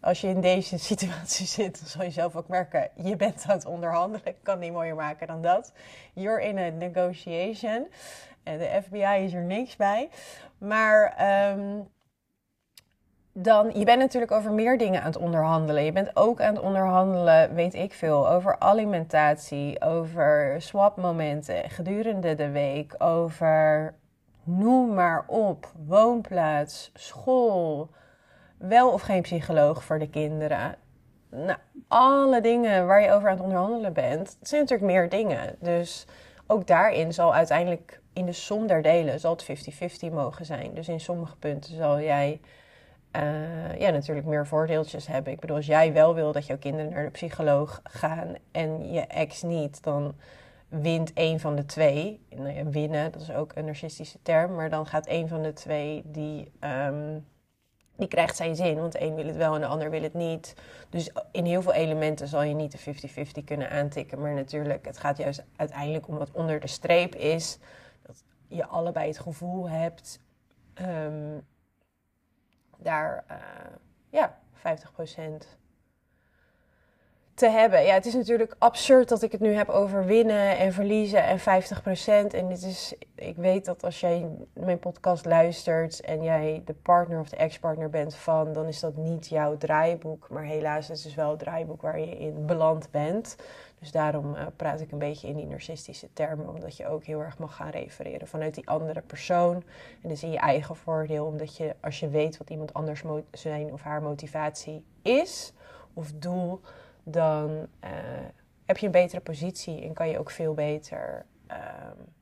als 0.00 0.20
je 0.20 0.28
in 0.28 0.40
deze 0.40 0.78
situatie 0.90 1.46
zit, 1.46 1.78
zal 1.84 2.04
je 2.04 2.10
zelf 2.10 2.36
ook 2.36 2.48
merken, 2.48 2.90
je 2.94 3.16
bent 3.16 3.44
aan 3.48 3.56
het 3.56 3.66
onderhandelen. 3.66 4.34
Kan 4.42 4.58
niet 4.58 4.72
mooier 4.72 4.94
maken 4.94 5.26
dan 5.26 5.42
dat. 5.42 5.72
You're 6.12 6.42
in 6.42 6.58
a 6.58 6.68
negotiation. 6.68 7.88
En 8.42 8.58
de 8.58 8.80
FBI 8.82 9.24
is 9.24 9.32
er 9.32 9.44
niks 9.44 9.76
bij. 9.76 10.08
Maar 10.58 11.16
um, 11.52 11.88
dan, 13.36 13.70
je 13.74 13.84
bent 13.84 13.98
natuurlijk 13.98 14.32
over 14.32 14.52
meer 14.52 14.78
dingen 14.78 15.00
aan 15.00 15.06
het 15.06 15.16
onderhandelen. 15.16 15.84
Je 15.84 15.92
bent 15.92 16.16
ook 16.16 16.40
aan 16.40 16.54
het 16.54 16.64
onderhandelen, 16.64 17.54
weet 17.54 17.74
ik 17.74 17.92
veel, 17.92 18.28
over 18.28 18.58
alimentatie, 18.58 19.82
over 19.82 20.62
swapmomenten 20.62 21.70
gedurende 21.70 22.34
de 22.34 22.50
week, 22.50 22.94
over 22.98 23.94
noem 24.44 24.94
maar 24.94 25.24
op, 25.26 25.72
woonplaats, 25.86 26.90
school, 26.94 27.90
wel 28.58 28.90
of 28.90 29.02
geen 29.02 29.22
psycholoog 29.22 29.84
voor 29.84 29.98
de 29.98 30.10
kinderen. 30.10 30.76
Nou, 31.30 31.58
alle 31.88 32.40
dingen 32.40 32.86
waar 32.86 33.02
je 33.02 33.12
over 33.12 33.28
aan 33.28 33.34
het 33.34 33.44
onderhandelen 33.44 33.92
bent, 33.92 34.36
zijn 34.42 34.60
natuurlijk 34.60 34.90
meer 34.92 35.08
dingen. 35.08 35.56
Dus 35.60 36.06
ook 36.46 36.66
daarin 36.66 37.12
zal 37.12 37.34
uiteindelijk 37.34 38.00
in 38.12 38.26
de 38.26 38.32
som 38.32 38.66
der 38.66 38.82
delen 38.82 39.20
zal 39.20 39.36
het 39.46 39.68
50-50 40.08 40.12
mogen 40.12 40.44
zijn. 40.44 40.74
Dus 40.74 40.88
in 40.88 41.00
sommige 41.00 41.36
punten 41.36 41.74
zal 41.74 42.00
jij 42.00 42.40
uh, 43.16 43.78
ja, 43.78 43.90
natuurlijk 43.90 44.26
meer 44.26 44.46
voordeeltjes 44.46 45.06
hebben. 45.06 45.32
Ik 45.32 45.40
bedoel, 45.40 45.56
als 45.56 45.66
jij 45.66 45.92
wel 45.92 46.14
wil 46.14 46.32
dat 46.32 46.46
jouw 46.46 46.58
kinderen 46.58 46.90
naar 46.90 47.04
de 47.04 47.10
psycholoog 47.10 47.80
gaan 47.82 48.34
en 48.52 48.92
je 48.92 49.00
ex 49.00 49.42
niet, 49.42 49.82
dan 49.82 50.14
wint 50.68 51.10
een 51.14 51.40
van 51.40 51.56
de 51.56 51.64
twee. 51.64 52.20
Nou 52.36 52.70
winnen, 52.70 53.12
dat 53.12 53.20
is 53.20 53.32
ook 53.32 53.52
een 53.54 53.64
narcistische 53.64 54.18
term, 54.22 54.54
maar 54.54 54.70
dan 54.70 54.86
gaat 54.86 55.08
een 55.08 55.28
van 55.28 55.42
de 55.42 55.52
twee 55.52 56.02
die, 56.04 56.52
um, 56.60 57.26
die 57.96 58.08
krijgt 58.08 58.36
zijn 58.36 58.56
zin, 58.56 58.76
want 58.76 59.00
een 59.00 59.14
wil 59.14 59.26
het 59.26 59.36
wel 59.36 59.54
en 59.54 59.60
de 59.60 59.66
ander 59.66 59.90
wil 59.90 60.02
het 60.02 60.14
niet. 60.14 60.54
Dus 60.90 61.10
in 61.32 61.44
heel 61.44 61.62
veel 61.62 61.72
elementen 61.72 62.28
zal 62.28 62.42
je 62.42 62.54
niet 62.54 62.84
de 62.84 62.94
50-50 63.40 63.44
kunnen 63.44 63.70
aantikken, 63.70 64.20
maar 64.20 64.34
natuurlijk, 64.34 64.86
het 64.86 64.98
gaat 64.98 65.16
juist 65.16 65.44
uiteindelijk 65.56 66.08
om 66.08 66.18
wat 66.18 66.30
onder 66.32 66.60
de 66.60 66.66
streep 66.66 67.14
is, 67.14 67.58
dat 68.02 68.24
je 68.48 68.66
allebei 68.66 69.08
het 69.08 69.18
gevoel 69.18 69.68
hebt. 69.68 70.20
Um, 70.80 71.46
daar 72.84 73.24
uh, 73.30 73.76
ja, 74.10 74.38
50% 74.54 75.46
te 77.34 77.48
hebben. 77.48 77.84
Ja, 77.84 77.94
het 77.94 78.06
is 78.06 78.14
natuurlijk 78.14 78.54
absurd 78.58 79.08
dat 79.08 79.22
ik 79.22 79.32
het 79.32 79.40
nu 79.40 79.52
heb 79.52 79.68
over 79.68 80.04
winnen 80.04 80.58
en 80.58 80.72
verliezen 80.72 81.24
en 81.24 81.38
50%. 81.38 81.42
En 82.34 82.48
dit 82.48 82.62
is, 82.62 82.94
ik 83.14 83.36
weet 83.36 83.64
dat 83.64 83.84
als 83.84 84.00
jij 84.00 84.28
mijn 84.52 84.78
podcast 84.78 85.24
luistert 85.24 86.00
en 86.00 86.22
jij 86.22 86.62
de 86.64 86.74
partner 86.74 87.20
of 87.20 87.28
de 87.28 87.36
ex-partner 87.36 87.90
bent 87.90 88.14
van, 88.14 88.52
dan 88.52 88.66
is 88.66 88.80
dat 88.80 88.96
niet 88.96 89.28
jouw 89.28 89.56
draaiboek. 89.56 90.26
Maar 90.30 90.42
helaas, 90.42 90.88
het 90.88 91.04
is 91.04 91.14
wel 91.14 91.30
het 91.30 91.38
draaiboek 91.38 91.82
waar 91.82 92.00
je 92.00 92.18
in 92.18 92.46
beland 92.46 92.90
bent. 92.90 93.36
Dus 93.78 93.92
daarom 93.92 94.34
uh, 94.34 94.46
praat 94.56 94.80
ik 94.80 94.92
een 94.92 94.98
beetje 94.98 95.28
in 95.28 95.36
die 95.36 95.46
narcistische 95.46 96.08
termen, 96.12 96.48
omdat 96.48 96.76
je 96.76 96.86
ook 96.86 97.04
heel 97.04 97.20
erg 97.20 97.38
mag 97.38 97.56
gaan 97.56 97.70
refereren 97.70 98.28
vanuit 98.28 98.54
die 98.54 98.68
andere 98.68 99.00
persoon. 99.00 99.62
En 100.02 100.08
dus 100.08 100.22
in 100.22 100.30
je 100.30 100.38
eigen 100.38 100.76
voordeel, 100.76 101.26
omdat 101.26 101.56
je 101.56 101.74
als 101.80 102.00
je 102.00 102.08
weet 102.08 102.36
wat 102.36 102.50
iemand 102.50 102.74
anders 102.74 103.02
zijn 103.30 103.72
of 103.72 103.82
haar 103.82 104.02
motivatie 104.02 104.84
is 105.02 105.52
of 105.94 106.12
doel, 106.12 106.60
dan 107.04 107.50
uh, 107.84 107.90
heb 108.64 108.76
je 108.78 108.86
een 108.86 108.92
betere 108.92 109.20
positie 109.20 109.82
en 109.82 109.92
kan 109.92 110.08
je 110.08 110.18
ook 110.18 110.30
veel 110.30 110.54
beter. 110.54 111.26
Um, 111.48 112.12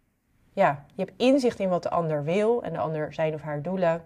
ja, 0.53 0.85
je 0.95 1.05
hebt 1.05 1.21
inzicht 1.21 1.61
in 1.61 1.69
wat 1.69 1.83
de 1.83 1.91
ander 1.91 2.25
wil 2.25 2.63
en 2.63 2.73
de 2.73 2.79
ander 2.79 3.13
zijn 3.13 3.35
of 3.35 3.41
haar 3.41 3.63
doelen. 3.63 4.03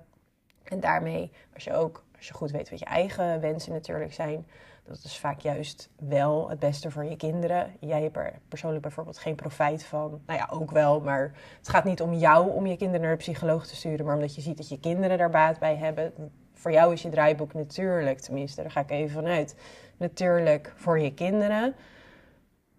En 0.64 0.80
daarmee, 0.80 1.30
als 1.54 1.64
je 1.64 1.73
ook, 1.73 2.04
als 2.16 2.28
je 2.28 2.35
goed 2.35 2.50
weet 2.50 2.71
wat 2.71 2.78
je 2.78 2.85
eigen 2.85 3.40
wensen 3.40 3.73
natuurlijk 3.73 4.12
zijn, 4.12 4.47
dat 4.87 5.04
is 5.04 5.18
vaak 5.18 5.40
juist 5.40 5.90
wel 5.97 6.49
het 6.49 6.59
beste 6.59 6.90
voor 6.90 7.04
je 7.04 7.16
kinderen. 7.16 7.73
Jij 7.80 8.02
hebt 8.02 8.16
er 8.16 8.38
persoonlijk 8.49 8.83
bijvoorbeeld 8.83 9.18
geen 9.18 9.35
profijt 9.35 9.85
van. 9.85 10.21
Nou 10.26 10.38
ja, 10.38 10.49
ook 10.50 10.71
wel, 10.71 11.00
maar 11.00 11.33
het 11.59 11.68
gaat 11.68 11.85
niet 11.85 12.00
om 12.02 12.12
jou 12.12 12.50
om 12.50 12.66
je 12.66 12.76
kinderen 12.76 13.02
naar 13.02 13.11
de 13.11 13.23
psycholoog 13.23 13.66
te 13.66 13.76
sturen, 13.76 14.06
maar 14.06 14.14
omdat 14.14 14.35
je 14.35 14.40
ziet 14.40 14.56
dat 14.56 14.68
je 14.68 14.80
kinderen 14.80 15.18
daar 15.18 15.30
baat 15.30 15.59
bij 15.59 15.76
hebben. 15.76 16.12
Voor 16.52 16.73
jou 16.73 16.92
is 16.92 17.02
je 17.02 17.09
draaiboek 17.09 17.54
natuurlijk, 17.54 18.18
tenminste, 18.18 18.62
daar 18.62 18.71
ga 18.71 18.80
ik 18.80 18.90
even 18.90 19.23
vanuit, 19.23 19.56
natuurlijk 19.96 20.72
voor 20.76 20.98
je 20.98 21.14
kinderen. 21.14 21.74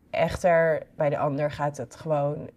Echter, 0.09 0.87
bij 0.95 1.09
de 1.09 1.17
ander 1.17 1.51
gaat 1.51 1.77
het 1.77 1.95
gewoon 1.95 2.49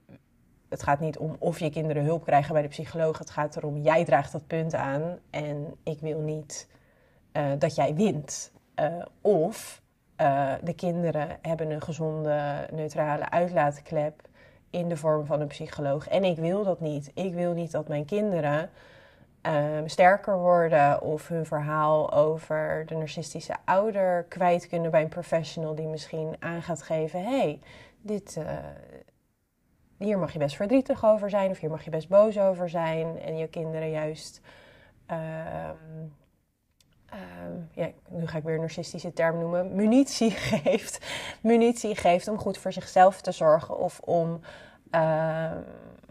het 0.71 0.83
gaat 0.83 1.01
niet 1.01 1.19
om 1.19 1.37
of 1.39 1.59
je 1.59 1.71
kinderen 1.71 2.05
hulp 2.05 2.25
krijgen 2.25 2.53
bij 2.53 2.63
de 2.63 2.69
psycholoog. 2.69 3.19
Het 3.19 3.31
gaat 3.31 3.57
erom, 3.57 3.77
jij 3.77 4.05
draagt 4.05 4.33
dat 4.33 4.47
punt 4.47 4.75
aan 4.75 5.19
en 5.31 5.75
ik 5.83 6.01
wil 6.01 6.21
niet 6.21 6.69
uh, 7.33 7.45
dat 7.59 7.75
jij 7.75 7.95
wint. 7.95 8.53
Uh, 8.81 9.05
of 9.21 9.83
uh, 10.21 10.53
de 10.63 10.75
kinderen 10.75 11.39
hebben 11.43 11.71
een 11.71 11.83
gezonde, 11.83 12.69
neutrale 12.73 13.31
uitlaatklep 13.31 14.29
in 14.71 14.89
de 14.89 14.97
vorm 14.97 15.27
van 15.27 15.41
een 15.41 15.47
psycholoog. 15.47 16.09
En 16.09 16.25
ik 16.25 16.37
wil 16.37 16.65
dat 16.65 16.81
niet. 16.81 17.11
Ik 17.15 17.35
wil 17.35 17.53
niet 17.53 17.71
dat 17.71 17.89
mijn 17.89 18.05
kinderen 18.05 18.71
um, 19.43 19.89
sterker 19.89 20.39
worden 20.39 21.03
of 21.03 21.29
hun 21.29 21.47
verhaal 21.47 22.13
over 22.13 22.85
de 22.87 22.95
narcistische 22.95 23.55
ouder 23.65 24.25
kwijt 24.29 24.69
kunnen 24.69 24.91
bij 24.91 25.03
een 25.03 25.09
professional 25.09 25.75
die 25.75 25.87
misschien 25.87 26.37
aan 26.39 26.63
gaat 26.63 26.83
geven: 26.83 27.25
hey, 27.25 27.61
dit, 28.01 28.37
uh, 28.39 28.45
hier 29.97 30.19
mag 30.19 30.33
je 30.33 30.39
best 30.39 30.57
verdrietig 30.57 31.05
over 31.05 31.31
zijn 31.31 31.51
of 31.51 31.59
hier 31.59 31.71
mag 31.71 31.85
je 31.85 31.91
best 31.91 32.09
boos 32.09 32.39
over 32.39 32.69
zijn. 32.69 33.21
En 33.21 33.37
je 33.37 33.49
kinderen 33.49 33.91
juist. 33.91 34.41
Um, 35.11 36.15
um, 37.13 37.69
ja, 37.73 37.91
nu 38.09 38.27
ga 38.27 38.39
ik 38.39 38.45
weer 38.45 38.55
een 38.55 38.61
narcistische 38.61 39.13
term 39.13 39.39
noemen, 39.39 39.75
munitie 39.75 40.31
geeft. 40.51 41.07
munitie 41.43 41.97
geeft 41.97 42.29
om 42.29 42.39
goed 42.39 42.59
voor 42.59 42.73
zichzelf 42.73 43.21
te 43.21 43.33
zorgen 43.33 43.79
of 43.79 44.01
om 44.01 44.41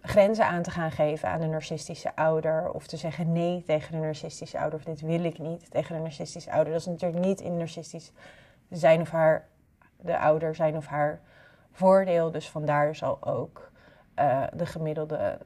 grenzen 0.02 0.46
aan 0.46 0.62
te 0.62 0.72
gaan 0.72 0.92
geven 0.92 1.30
aan 1.30 1.40
de 1.40 1.48
narcistische 1.48 2.16
ouder. 2.16 2.72
Of 2.72 2.88
te 2.88 2.98
zeggen 2.98 3.32
nee 3.32 3.64
tegen 3.64 3.92
de 3.92 3.98
narcistische 3.98 4.60
ouder. 4.60 4.80
Of 4.80 4.86
dit 4.86 5.02
wil 5.02 5.24
ik 5.24 5.40
niet 5.40 5.72
tegen 5.72 5.96
de 5.96 6.02
narcistische 6.02 6.52
ouder. 6.52 6.74
Dat 6.74 6.82
is 6.82 6.88
natuurlijk 6.88 7.26
niet 7.26 7.42
in 7.42 7.58
narcistisch 7.58 8.12
zijn 8.70 9.02
of 9.02 9.10
haar, 9.10 9.48
de 9.98 10.18
ouder 10.18 10.56
zijn 10.56 10.76
of 10.78 10.86
haar 10.86 11.22
voordeel. 11.72 12.32
Dus 12.32 12.50
vandaar 12.50 12.96
zal 12.96 13.24
ook 13.24 13.72
uh, 14.16 14.44
de 14.54 14.66
gemiddelde 14.66 15.38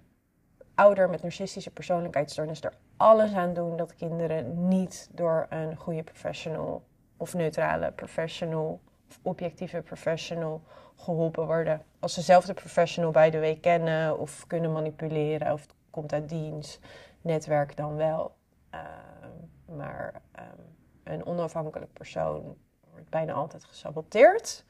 ouder 0.75 1.09
met 1.09 1.21
narcistische 1.21 1.71
persoonlijkheidsstoornis 1.71 2.63
er 2.63 2.73
alles 2.97 3.33
aan 3.33 3.53
doen 3.53 3.77
dat 3.77 3.95
kinderen 3.95 4.67
niet 4.67 5.09
door 5.11 5.45
een 5.49 5.75
goede 5.75 6.03
professional 6.03 6.83
of 7.17 7.33
neutrale 7.33 7.91
professional 7.91 8.81
of 9.09 9.19
objectieve 9.21 9.81
professional 9.81 10.61
geholpen 11.03 11.45
worden. 11.45 11.85
Als 11.99 12.13
ze 12.13 12.21
zelf 12.21 12.45
de 12.45 12.53
professional 12.53 13.11
bij 13.11 13.29
de 13.29 13.39
week 13.39 13.61
kennen 13.61 14.19
of 14.19 14.47
kunnen 14.47 14.71
manipuleren 14.71 15.53
of 15.53 15.65
komt 15.89 16.13
uit 16.13 16.29
dienst, 16.29 16.79
netwerk 17.21 17.75
dan 17.75 17.95
wel. 17.95 18.35
Uh, 18.73 18.79
maar 19.65 20.21
um, 20.39 20.75
een 21.03 21.25
onafhankelijk 21.25 21.93
persoon 21.93 22.55
wordt 22.91 23.09
bijna 23.09 23.33
altijd 23.33 23.63
gesaboteerd. 23.63 24.65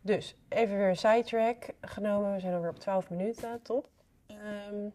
Dus 0.00 0.36
even 0.48 0.76
weer 0.76 0.88
een 0.88 0.96
sidetrack 0.96 1.68
genomen. 1.80 2.34
We 2.34 2.40
zijn 2.40 2.54
alweer 2.54 2.70
op 2.70 2.78
12 2.78 3.10
minuten. 3.10 3.62
Top. 3.62 3.88
Um, 4.70 4.92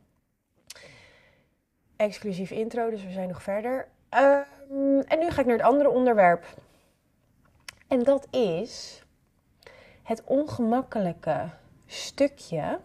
exclusief 1.95 2.51
intro, 2.51 2.89
dus 2.89 3.03
we 3.03 3.11
zijn 3.11 3.27
nog 3.27 3.43
verder. 3.43 3.87
En 4.09 5.19
nu 5.19 5.29
ga 5.29 5.41
ik 5.41 5.45
naar 5.45 5.57
het 5.57 5.65
andere 5.65 5.89
onderwerp. 5.89 6.45
En 7.87 8.03
dat 8.03 8.27
is 8.31 9.04
het 10.05 10.23
ongemakkelijke 10.23 11.49
stukje 11.85 12.79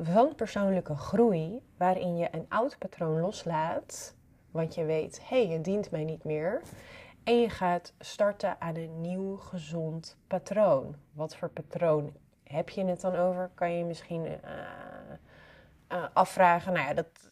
van 0.00 0.34
persoonlijke 0.34 0.94
groei 0.94 1.62
waarin 1.76 2.16
je 2.16 2.28
een 2.32 2.46
oud 2.48 2.78
patroon 2.78 3.20
loslaat, 3.20 4.14
want 4.50 4.74
je 4.74 4.84
weet, 4.84 5.20
hé, 5.28 5.44
hey, 5.44 5.54
het 5.54 5.64
dient 5.64 5.90
mij 5.90 6.04
niet 6.04 6.24
meer. 6.24 6.62
En 7.24 7.40
je 7.40 7.48
gaat 7.48 7.92
starten 7.98 8.60
aan 8.60 8.76
een 8.76 9.00
nieuw 9.00 9.36
gezond 9.36 10.16
patroon. 10.26 10.94
Wat 11.12 11.36
voor 11.36 11.48
patroon 11.48 12.12
heb 12.44 12.68
je 12.68 12.84
het 12.84 13.00
dan 13.00 13.16
over? 13.16 13.50
Kan 13.54 13.72
je 13.72 13.84
misschien 13.84 14.24
uh, 14.26 14.32
uh, 15.92 16.04
afvragen. 16.12 16.72
Nou 16.72 16.86
ja, 16.86 16.94
dat, 16.94 17.30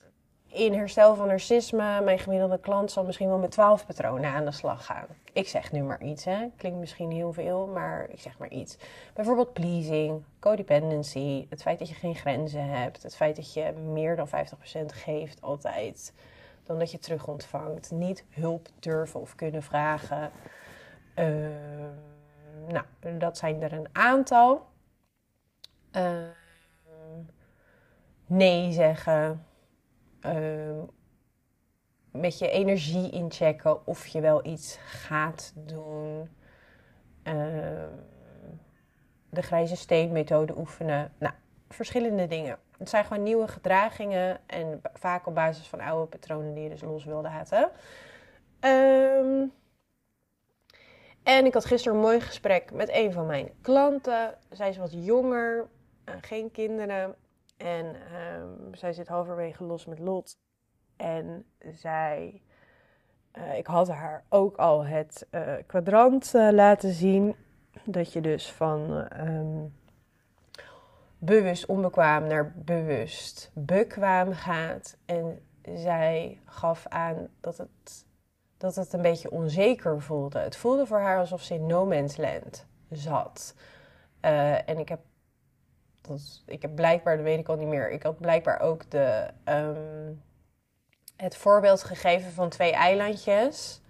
in 0.53 0.73
herstel 0.75 1.15
van 1.15 1.27
narcisme, 1.27 2.01
mijn 2.01 2.19
gemiddelde 2.19 2.59
klant 2.59 2.91
zal 2.91 3.05
misschien 3.05 3.29
wel 3.29 3.39
met 3.39 3.51
12 3.51 3.87
patronen 3.87 4.31
aan 4.31 4.45
de 4.45 4.53
slag 4.53 4.85
gaan. 4.85 5.07
Ik 5.33 5.49
zeg 5.49 5.73
nu 5.73 5.83
maar 5.83 6.03
iets, 6.03 6.25
hè. 6.25 6.47
Klinkt 6.57 6.79
misschien 6.79 7.11
heel 7.11 7.33
veel, 7.33 7.67
maar 7.67 8.07
ik 8.11 8.21
zeg 8.21 8.39
maar 8.39 8.49
iets. 8.49 8.77
Bijvoorbeeld 9.15 9.53
pleasing, 9.53 10.23
codependency, 10.39 11.47
het 11.49 11.63
feit 11.63 11.79
dat 11.79 11.89
je 11.89 11.95
geen 11.95 12.15
grenzen 12.15 12.69
hebt, 12.69 13.03
het 13.03 13.17
feit 13.17 13.37
dat 13.37 13.55
je 13.55 13.73
meer 13.73 14.17
dan 14.17 14.29
50% 14.29 14.31
geeft 14.87 15.43
altijd, 15.43 16.13
dan 16.67 16.79
dat 16.79 16.91
je 16.91 16.99
terug 16.99 17.27
ontvangt, 17.27 17.91
niet 17.91 18.25
hulp 18.31 18.69
durven 18.79 19.21
of 19.21 19.35
kunnen 19.35 19.63
vragen. 19.63 20.31
Uh, 21.17 21.27
nou, 22.69 22.85
dat 23.19 23.39
zijn 23.39 23.63
er 23.63 23.73
een 23.73 23.89
aantal. 23.93 24.67
Uh, 25.97 26.03
nee 28.27 28.73
zeggen 28.73 29.45
met 32.13 32.39
je 32.39 32.51
energie 32.51 33.11
inchecken 33.11 33.87
of 33.87 34.07
je 34.07 34.21
wel 34.21 34.47
iets 34.47 34.77
gaat 34.77 35.53
doen. 35.55 36.29
Uh, 37.25 37.35
de 39.31 39.43
grijze 39.43 39.77
steenmethode 39.77 40.59
oefenen. 40.59 41.13
Nou, 41.19 41.35
verschillende 41.69 42.27
dingen. 42.27 42.59
Het 42.79 42.89
zijn 42.89 43.05
gewoon 43.05 43.23
nieuwe 43.23 43.49
gedragingen 43.49 44.41
en 44.47 44.81
vaak 44.93 45.27
op 45.27 45.35
basis 45.35 45.67
van 45.67 45.81
oude 45.81 46.07
patronen 46.07 46.55
die 46.55 46.63
je 46.63 46.69
dus 46.69 46.83
los 46.83 47.05
wil 47.05 47.23
laten. 47.23 47.71
Ehm, 48.61 49.47
en 51.23 51.45
ik 51.45 51.55
had 51.55 51.65
gisteren 51.65 51.97
een 51.97 52.05
mooi 52.05 52.21
gesprek 52.21 52.73
met 52.73 52.89
een 52.93 53.13
van 53.13 53.27
mijn 53.27 53.51
klanten. 53.61 54.35
Zij 54.51 54.69
is 54.69 54.77
wat 54.77 55.05
jonger, 55.05 55.69
uh, 56.09 56.15
geen 56.21 56.51
kinderen. 56.51 57.15
En 57.63 57.97
um, 58.41 58.75
zij 58.75 58.93
zit 58.93 59.09
halverwege 59.09 59.65
los 59.65 59.87
met 59.87 59.99
Lot. 59.99 60.39
En 60.97 61.45
zij, 61.73 62.43
uh, 63.39 63.59
ik 63.59 63.67
had 63.67 63.89
haar 63.89 64.25
ook 64.29 64.57
al 64.57 64.85
het 64.85 65.27
uh, 65.31 65.53
kwadrant 65.67 66.33
laten 66.33 66.93
zien. 66.93 67.37
Dat 67.85 68.13
je 68.13 68.21
dus 68.21 68.53
van 68.53 69.09
um, 69.21 69.75
bewust 71.19 71.67
onbekwaam 71.67 72.27
naar 72.27 72.53
bewust 72.57 73.51
bekwaam 73.55 74.33
gaat. 74.33 74.97
En 75.05 75.41
zij 75.63 76.41
gaf 76.45 76.87
aan 76.87 77.29
dat 77.41 77.59
het, 77.59 78.07
dat 78.57 78.75
het 78.75 78.93
een 78.93 79.03
beetje 79.03 79.31
onzeker 79.31 80.03
voelde. 80.03 80.39
Het 80.39 80.57
voelde 80.57 80.87
voor 80.87 81.01
haar 81.01 81.19
alsof 81.19 81.43
ze 81.43 81.55
in 81.55 81.67
no 81.67 81.87
man's 81.87 82.17
land 82.17 82.67
zat. 82.91 83.55
En 84.21 84.79
ik 84.79 84.89
heb, 84.89 85.01
ik 86.47 86.63
heb 86.63 86.75
blijkbaar, 86.75 87.17
dat 87.17 87.25
weet 87.25 87.39
ik 87.39 87.49
al 87.49 87.57
niet 87.57 87.69
meer, 87.69 87.91
ik 87.91 88.03
had 88.03 88.19
blijkbaar 88.19 88.61
ook 88.61 88.91
de, 88.91 89.27
um, 89.45 90.23
het 91.17 91.37
voorbeeld 91.37 91.83
gegeven 91.83 92.33
van 92.33 92.49
twee 92.49 92.73
eilandjes. 92.73 93.81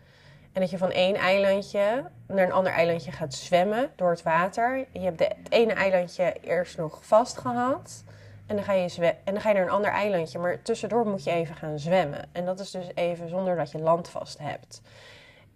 En 0.53 0.61
dat 0.61 0.71
je 0.71 0.79
van 0.79 0.91
één 0.91 1.15
eilandje 1.15 2.05
naar 2.27 2.45
een 2.47 2.53
ander 2.53 2.73
eilandje 2.73 3.13
gaat 3.13 3.35
zwemmen 3.35 3.91
door 3.97 4.11
het 4.11 4.23
water. 4.23 4.87
Je 4.93 5.01
hebt 5.01 5.19
de, 5.19 5.25
het 5.25 5.53
ene 5.53 5.73
eilandje 5.73 6.37
eerst 6.41 6.77
nog 6.77 7.07
vast 7.07 7.39
gehad. 7.39 8.05
En 8.47 8.57
dan, 8.57 8.65
ga 8.65 8.73
je 8.73 9.17
en 9.25 9.33
dan 9.35 9.41
ga 9.41 9.49
je 9.49 9.55
naar 9.55 9.65
een 9.65 9.71
ander 9.71 9.91
eilandje. 9.91 10.39
Maar 10.39 10.63
tussendoor 10.63 11.07
moet 11.07 11.25
je 11.25 11.31
even 11.31 11.55
gaan 11.55 11.79
zwemmen. 11.79 12.25
En 12.33 12.45
dat 12.45 12.61
is 12.61 12.71
dus 12.71 12.87
even 12.95 13.29
zonder 13.29 13.57
dat 13.57 13.71
je 13.71 13.79
land 13.79 14.09
vast 14.09 14.39
hebt. 14.39 14.83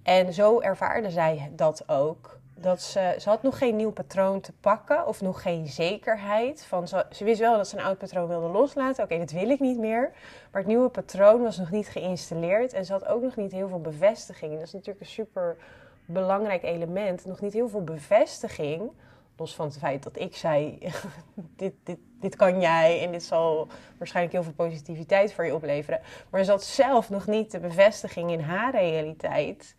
En 0.03 0.33
zo 0.33 0.61
ervaarde 0.61 1.11
zij 1.11 1.51
dat 1.53 1.89
ook. 1.89 2.41
Dat 2.55 2.83
ze, 2.83 3.17
ze 3.19 3.29
had 3.29 3.43
nog 3.43 3.59
geen 3.59 3.77
nieuw 3.77 3.91
patroon 3.91 4.41
te 4.41 4.53
pakken 4.61 5.07
of 5.07 5.21
nog 5.21 5.43
geen 5.43 5.67
zekerheid. 5.67 6.65
Van 6.65 6.89
ze, 6.89 7.05
wist 7.19 7.41
wel 7.41 7.57
dat 7.57 7.69
ze 7.69 7.77
een 7.77 7.85
oud 7.85 7.99
patroon 7.99 8.29
wilde 8.29 8.49
loslaten. 8.49 9.05
Oké, 9.05 9.19
dat 9.19 9.31
wil 9.31 9.51
ik 9.51 9.61
niet 9.61 9.79
meer. 9.79 10.13
Maar 10.51 10.61
het 10.61 10.71
nieuwe 10.71 10.89
patroon 10.89 11.43
was 11.43 11.59
nog 11.59 11.71
niet 11.71 11.89
geïnstalleerd. 11.89 12.73
En 12.73 12.85
ze 12.85 12.93
had 12.93 13.07
ook 13.07 13.23
nog 13.23 13.37
niet 13.37 13.53
heel 13.53 13.69
veel 13.69 13.81
bevestiging. 13.81 14.53
Dat 14.53 14.63
is 14.63 14.73
natuurlijk 14.73 15.01
een 15.01 15.07
super 15.07 15.57
belangrijk 16.05 16.63
element. 16.63 17.25
Nog 17.25 17.41
niet 17.41 17.53
heel 17.53 17.69
veel 17.69 17.85
bevestiging 17.85 18.91
los 19.37 19.55
van 19.55 19.67
het 19.67 19.79
feit 19.79 20.03
dat 20.03 20.19
ik 20.19 20.37
zei: 20.37 20.79
dit, 21.57 21.75
dit, 21.83 21.99
dit 22.21 22.37
kan 22.37 22.61
jij 22.61 23.03
en 23.05 23.13
dit 23.13 23.23
zal 23.23 23.69
waarschijnlijk 23.99 24.35
heel 24.35 24.45
veel 24.45 24.67
positiviteit 24.67 25.33
voor 25.33 25.45
je 25.45 25.55
opleveren. 25.55 26.01
Maar 26.31 26.45
ze 26.45 26.51
had 26.51 26.65
zelf 26.65 27.11
nog 27.11 27.27
niet 27.27 27.51
de 27.51 27.61
bevestiging 27.61 28.31
in 28.31 28.41
haar 28.41 28.73
realiteit 28.73 29.75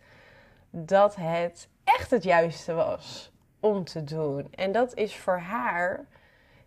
dat 0.70 1.16
het 1.16 1.68
echt 1.86 2.10
het 2.10 2.22
juiste 2.22 2.72
was 2.74 3.32
om 3.60 3.84
te 3.84 4.04
doen. 4.04 4.48
En 4.50 4.72
dat 4.72 4.94
is 4.94 5.16
voor 5.16 5.38
haar, 5.38 6.06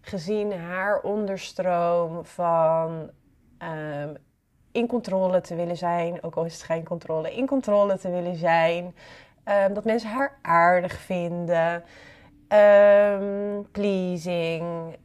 gezien 0.01 0.53
haar 0.53 1.01
onderstroom 1.01 2.25
van 2.25 3.09
um, 3.63 4.17
in 4.71 4.87
controle 4.87 5.41
te 5.41 5.55
willen 5.55 5.77
zijn, 5.77 6.23
ook 6.23 6.35
al 6.35 6.45
is 6.45 6.53
het 6.53 6.63
geen 6.63 6.83
controle, 6.83 7.35
in 7.35 7.47
controle 7.47 7.97
te 7.97 8.09
willen 8.09 8.35
zijn. 8.35 8.95
Um, 9.45 9.73
dat 9.73 9.85
mensen 9.85 10.09
haar 10.09 10.37
aardig 10.41 10.93
vinden. 10.93 11.83
Um, 12.49 13.67
pleasing. 13.71 14.95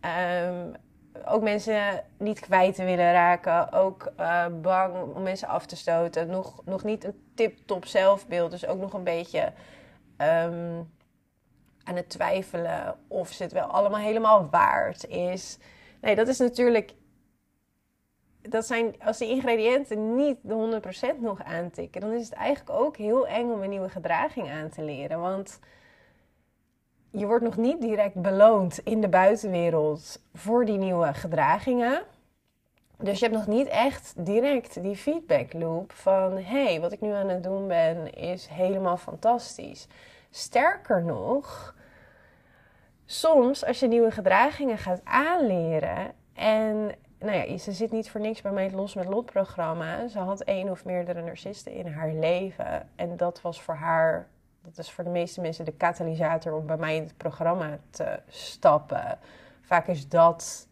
Ook 1.26 1.42
mensen 1.42 2.04
niet 2.18 2.40
kwijt 2.40 2.75
te 2.75 2.85
willen 2.85 3.12
raken. 3.12 3.73
Ook 3.73 4.12
uh, 4.21 4.47
bang 4.61 5.14
om 5.14 5.23
mensen 5.23 5.49
af 5.49 5.66
te 5.66 5.76
stoten. 5.76 6.26
Nog, 6.26 6.61
nog 6.64 6.85
niet 6.85 7.04
een 7.04 7.23
tip-top 7.35 7.85
zelfbeeld. 7.87 8.50
Dus 8.50 8.66
ook 8.66 8.80
nog 8.80 8.92
een 8.92 9.04
beetje 9.04 9.52
aan 10.16 11.94
het 11.94 12.09
twijfelen 12.09 12.99
of 13.09 13.33
ze 13.33 13.42
het 13.42 13.52
wel 13.52 13.66
allemaal 13.66 14.00
helemaal 14.00 14.49
waard 14.50 15.06
is. 15.06 15.59
Nee, 16.00 16.14
dat 16.14 16.29
is 16.29 16.38
natuurlijk. 16.38 16.94
Dat 18.40 18.66
zijn, 18.66 18.94
als 19.03 19.18
die 19.18 19.29
ingrediënten 19.29 20.16
niet 20.16 20.37
de 20.42 20.83
100% 21.16 21.20
nog 21.20 21.42
aantikken, 21.42 22.00
dan 22.00 22.12
is 22.12 22.24
het 22.24 22.33
eigenlijk 22.33 22.79
ook 22.79 22.96
heel 22.96 23.27
eng 23.27 23.50
om 23.50 23.62
een 23.62 23.70
nieuwe 23.70 23.88
gedraging 23.88 24.50
aan 24.50 24.68
te 24.68 24.83
leren. 24.83 25.20
Want 25.20 25.59
je 27.11 27.27
wordt 27.27 27.44
nog 27.44 27.57
niet 27.57 27.81
direct 27.81 28.14
beloond 28.14 28.79
in 28.79 29.00
de 29.00 29.09
buitenwereld 29.09 30.22
voor 30.35 30.64
die 30.64 30.79
nieuwe 30.79 31.14
gedragingen. 31.14 32.03
Dus 33.05 33.19
je 33.19 33.25
hebt 33.25 33.37
nog 33.37 33.47
niet 33.47 33.67
echt 33.67 34.14
direct 34.17 34.83
die 34.83 34.97
feedback 34.97 35.53
loop 35.53 35.93
van 35.93 36.38
hey, 36.38 36.81
wat 36.81 36.93
ik 36.93 37.01
nu 37.01 37.12
aan 37.12 37.29
het 37.29 37.43
doen 37.43 37.69
ben 37.69 38.14
is 38.14 38.47
helemaal 38.47 38.97
fantastisch. 38.97 39.87
Sterker 40.31 41.03
nog, 41.03 41.75
soms 43.05 43.64
als 43.64 43.81
je 43.81 43.87
nieuwe 43.87 44.11
gedragingen 44.11 44.79
gaat 44.79 45.01
aanleren 45.05 46.12
en 46.35 46.93
nou 47.19 47.37
ja, 47.37 47.59
ze 47.59 47.73
zit 47.73 47.93
niet 47.93 48.11
voor 48.11 48.21
niks 48.21 48.43
bij 48.43 48.53
mij 48.53 48.64
het 48.64 48.73
Los 48.73 48.95
met 48.95 49.09
Lot 49.09 49.25
programma. 49.25 50.09
Ze 50.09 50.19
had 50.19 50.40
één 50.40 50.71
of 50.71 50.85
meerdere 50.85 51.23
narcisten 51.23 51.73
in 51.73 51.87
haar 51.87 52.12
leven 52.12 52.88
en 52.97 53.17
dat 53.17 53.40
was 53.40 53.62
voor 53.62 53.75
haar 53.75 54.29
dat 54.62 54.79
is 54.79 54.90
voor 54.90 55.05
de 55.05 55.11
meeste 55.11 55.40
mensen 55.40 55.64
de 55.64 55.73
katalysator 55.73 56.53
om 56.53 56.67
bij 56.67 56.77
mij 56.77 56.97
in 56.97 57.03
het 57.03 57.17
programma 57.17 57.79
te 57.90 58.21
stappen. 58.29 59.19
Vaak 59.61 59.87
is 59.87 60.09
dat 60.09 60.69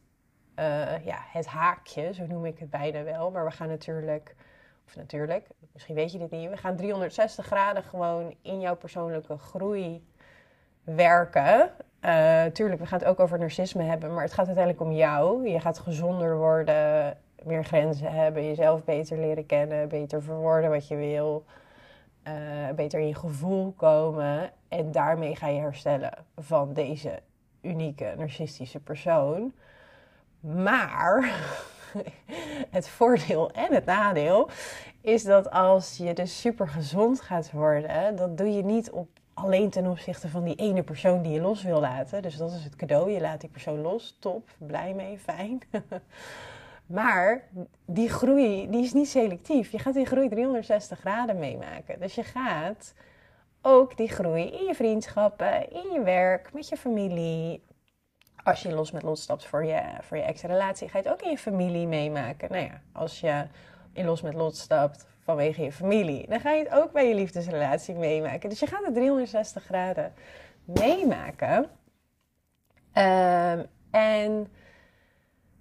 uh, 0.58 1.04
ja, 1.04 1.18
het 1.32 1.46
haakje, 1.46 2.14
zo 2.14 2.26
noem 2.26 2.44
ik 2.44 2.58
het 2.58 2.70
bijna 2.70 3.02
wel. 3.02 3.30
Maar 3.30 3.44
we 3.44 3.50
gaan 3.50 3.68
natuurlijk, 3.68 4.34
of 4.86 4.96
natuurlijk, 4.96 5.46
misschien 5.72 5.94
weet 5.94 6.12
je 6.12 6.18
dit 6.18 6.30
niet, 6.30 6.50
we 6.50 6.56
gaan 6.56 6.76
360 6.76 7.46
graden 7.46 7.82
gewoon 7.82 8.34
in 8.42 8.60
jouw 8.60 8.76
persoonlijke 8.76 9.38
groei 9.38 10.04
werken. 10.84 11.70
Uh, 12.00 12.44
tuurlijk, 12.44 12.80
we 12.80 12.86
gaan 12.86 12.98
het 12.98 13.08
ook 13.08 13.20
over 13.20 13.38
narcisme 13.38 13.82
hebben, 13.82 14.14
maar 14.14 14.22
het 14.22 14.32
gaat 14.32 14.46
uiteindelijk 14.46 14.84
om 14.84 14.92
jou. 14.92 15.48
Je 15.48 15.60
gaat 15.60 15.78
gezonder 15.78 16.36
worden, 16.36 17.18
meer 17.42 17.64
grenzen 17.64 18.12
hebben, 18.12 18.46
jezelf 18.46 18.84
beter 18.84 19.18
leren 19.18 19.46
kennen, 19.46 19.88
beter 19.88 20.22
verwoorden 20.22 20.70
wat 20.70 20.88
je 20.88 20.96
wil 20.96 21.44
uh, 22.28 22.74
beter 22.74 23.00
in 23.00 23.06
je 23.06 23.14
gevoel 23.14 23.72
komen. 23.72 24.50
En 24.68 24.92
daarmee 24.92 25.36
ga 25.36 25.48
je 25.48 25.60
herstellen 25.60 26.12
van 26.36 26.72
deze 26.72 27.20
unieke 27.60 28.14
narcistische 28.16 28.80
persoon. 28.80 29.52
Maar 30.42 31.34
het 32.76 32.88
voordeel 32.88 33.50
en 33.50 33.74
het 33.74 33.84
nadeel 33.84 34.50
is 35.00 35.24
dat 35.24 35.50
als 35.50 35.96
je 35.96 36.14
dus 36.14 36.40
super 36.40 36.68
gezond 36.68 37.20
gaat 37.20 37.50
worden, 37.50 38.16
dat 38.16 38.38
doe 38.38 38.52
je 38.52 38.64
niet 38.64 38.90
op 38.90 39.08
alleen 39.34 39.70
ten 39.70 39.86
opzichte 39.86 40.28
van 40.28 40.44
die 40.44 40.54
ene 40.54 40.82
persoon 40.82 41.22
die 41.22 41.32
je 41.32 41.40
los 41.40 41.62
wil 41.62 41.80
laten. 41.80 42.22
Dus 42.22 42.36
dat 42.36 42.52
is 42.52 42.64
het 42.64 42.76
cadeau. 42.76 43.10
Je 43.10 43.20
laat 43.20 43.40
die 43.40 43.50
persoon 43.50 43.80
los. 43.80 44.16
Top, 44.18 44.48
blij 44.58 44.94
mee, 44.94 45.18
fijn. 45.18 45.60
Maar 46.86 47.42
die 47.86 48.08
groei 48.08 48.70
die 48.70 48.82
is 48.82 48.92
niet 48.92 49.08
selectief. 49.08 49.70
Je 49.70 49.78
gaat 49.78 49.94
die 49.94 50.06
groei 50.06 50.28
360 50.28 50.98
graden 50.98 51.38
meemaken. 51.38 52.00
Dus 52.00 52.14
je 52.14 52.22
gaat 52.22 52.94
ook 53.62 53.96
die 53.96 54.08
groei 54.08 54.50
in 54.50 54.64
je 54.64 54.74
vriendschappen, 54.74 55.70
in 55.70 55.92
je 55.92 56.02
werk, 56.02 56.52
met 56.52 56.68
je 56.68 56.76
familie. 56.76 57.62
Als 58.44 58.62
je 58.62 58.74
los 58.74 58.90
met 58.90 59.02
lot 59.02 59.18
stapt 59.18 59.46
voor 59.46 59.64
je, 59.64 59.82
voor 60.00 60.16
je 60.16 60.22
ex-relatie, 60.22 60.88
ga 60.88 60.98
je 60.98 61.04
het 61.04 61.12
ook 61.12 61.22
in 61.22 61.30
je 61.30 61.38
familie 61.38 61.86
meemaken. 61.86 62.52
Nou 62.52 62.64
ja, 62.64 62.80
als 62.92 63.20
je 63.20 63.46
in 63.92 64.04
los 64.04 64.22
met 64.22 64.34
lot 64.34 64.56
stapt 64.56 65.06
vanwege 65.24 65.62
je 65.62 65.72
familie, 65.72 66.28
dan 66.28 66.40
ga 66.40 66.50
je 66.50 66.64
het 66.64 66.72
ook 66.72 66.92
bij 66.92 67.08
je 67.08 67.14
liefdesrelatie 67.14 67.94
meemaken. 67.94 68.48
Dus 68.48 68.60
je 68.60 68.66
gaat 68.66 68.84
het 68.84 68.94
360 68.94 69.64
graden 69.64 70.12
meemaken. 70.64 71.58
Um, 72.94 73.66
en 73.90 74.52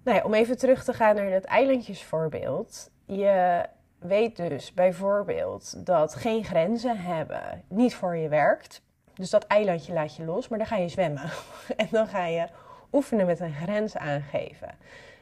nou 0.02 0.16
ja, 0.16 0.22
om 0.24 0.34
even 0.34 0.58
terug 0.58 0.84
te 0.84 0.92
gaan 0.92 1.14
naar 1.14 1.30
dat 1.30 1.44
eilandjesvoorbeeld. 1.44 2.90
Je 3.06 3.62
weet 3.98 4.36
dus 4.36 4.74
bijvoorbeeld 4.74 5.86
dat 5.86 6.14
geen 6.14 6.44
grenzen 6.44 6.98
hebben 6.98 7.64
niet 7.68 7.94
voor 7.94 8.16
je 8.16 8.28
werkt. 8.28 8.82
Dus 9.14 9.30
dat 9.30 9.46
eilandje 9.46 9.92
laat 9.92 10.16
je 10.16 10.24
los, 10.24 10.48
maar 10.48 10.58
dan 10.58 10.66
ga 10.66 10.76
je 10.76 10.88
zwemmen. 10.88 11.30
En 11.76 11.88
dan 11.90 12.06
ga 12.06 12.26
je 12.26 12.46
oefenen 12.92 13.26
met 13.26 13.40
een 13.40 13.54
grens 13.54 13.96
aangeven. 13.96 14.74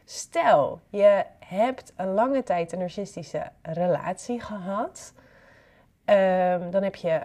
Stel, 0.04 0.80
je 0.88 1.24
hebt 1.38 1.92
een 1.96 2.14
lange 2.14 2.42
tijd 2.42 2.72
een 2.72 2.78
narcistische 2.78 3.50
relatie 3.62 4.40
gehad. 4.40 5.12
Um, 6.04 6.70
dan 6.70 6.82
heb 6.82 6.94
je 6.94 7.20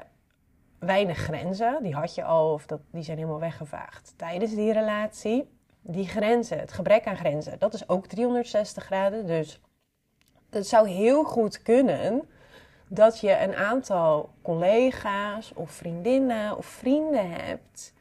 weinig 0.79 1.17
grenzen. 1.17 1.84
Die 1.84 1.93
had 1.93 2.15
je 2.15 2.23
al, 2.23 2.53
of 2.53 2.65
dat, 2.65 2.79
die 2.91 3.03
zijn 3.03 3.17
helemaal 3.17 3.39
weggevaagd 3.39 4.13
tijdens 4.17 4.55
die 4.55 4.73
relatie 4.73 5.53
die 5.88 6.08
grenzen, 6.08 6.60
het 6.60 6.73
gebrek 6.73 7.08
aan 7.08 7.17
grenzen, 7.17 7.60
dat 7.60 7.73
is 7.73 7.89
ook 7.89 8.08
360 8.08 8.84
graden. 8.84 9.27
Dus 9.27 9.60
het 10.49 10.67
zou 10.67 10.89
heel 10.89 11.23
goed 11.23 11.62
kunnen 11.62 12.29
dat 12.88 13.19
je 13.19 13.39
een 13.39 13.55
aantal 13.55 14.29
collega's 14.41 15.51
of 15.55 15.71
vriendinnen 15.71 16.58
of 16.58 16.65
vrienden 16.65 17.31
hebt 17.31 17.93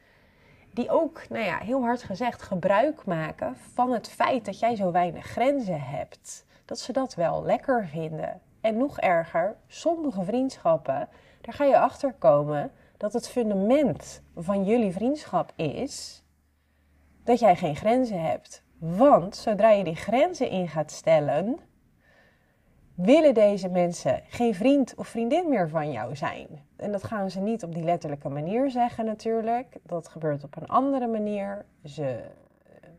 die 0.75 0.89
ook, 0.89 1.29
nou 1.29 1.45
ja, 1.45 1.57
heel 1.57 1.81
hard 1.81 2.03
gezegd, 2.03 2.41
gebruik 2.41 3.05
maken 3.05 3.55
van 3.73 3.91
het 3.91 4.09
feit 4.09 4.45
dat 4.45 4.59
jij 4.59 4.75
zo 4.75 4.91
weinig 4.91 5.25
grenzen 5.25 5.81
hebt. 5.81 6.45
Dat 6.65 6.79
ze 6.79 6.91
dat 6.91 7.15
wel 7.15 7.43
lekker 7.43 7.87
vinden. 7.87 8.41
En 8.61 8.77
nog 8.77 8.99
erger, 8.99 9.55
sommige 9.67 10.23
vriendschappen, 10.23 11.09
daar 11.41 11.53
ga 11.53 11.63
je 11.63 11.79
achter 11.79 12.13
komen 12.13 12.71
dat 12.97 13.13
het 13.13 13.27
fundament 13.27 14.21
van 14.35 14.63
jullie 14.63 14.91
vriendschap 14.91 15.51
is 15.55 16.23
dat 17.23 17.39
jij 17.39 17.55
geen 17.55 17.75
grenzen 17.75 18.21
hebt. 18.21 18.63
Want 18.77 19.35
zodra 19.35 19.69
je 19.69 19.83
die 19.83 19.95
grenzen 19.95 20.49
in 20.49 20.67
gaat 20.67 20.91
stellen, 20.91 21.59
willen 22.95 23.33
deze 23.33 23.69
mensen 23.69 24.21
geen 24.27 24.55
vriend 24.55 24.95
of 24.95 25.07
vriendin 25.07 25.49
meer 25.49 25.69
van 25.69 25.91
jou 25.91 26.15
zijn. 26.15 26.47
En 26.75 26.91
dat 26.91 27.03
gaan 27.03 27.31
ze 27.31 27.39
niet 27.39 27.63
op 27.63 27.73
die 27.73 27.83
letterlijke 27.83 28.29
manier 28.29 28.71
zeggen 28.71 29.05
natuurlijk. 29.05 29.77
Dat 29.83 30.07
gebeurt 30.07 30.43
op 30.43 30.55
een 30.55 30.67
andere 30.67 31.07
manier. 31.07 31.65
Ze 31.83 32.19
eh, 32.65 32.89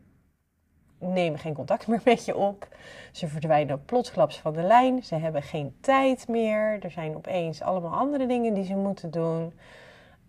nemen 0.99 1.39
geen 1.39 1.53
contact 1.53 1.87
meer 1.87 2.01
met 2.03 2.25
je 2.25 2.35
op. 2.35 2.67
Ze 3.11 3.27
verdwijnen 3.27 3.85
plotsklaps 3.85 4.39
van 4.39 4.53
de 4.53 4.63
lijn. 4.63 5.03
Ze 5.03 5.15
hebben 5.15 5.43
geen 5.43 5.77
tijd 5.81 6.27
meer. 6.27 6.83
Er 6.83 6.91
zijn 6.91 7.15
opeens 7.15 7.61
allemaal 7.61 7.93
andere 7.99 8.27
dingen 8.27 8.53
die 8.53 8.65
ze 8.65 8.75
moeten 8.75 9.11
doen. 9.11 9.53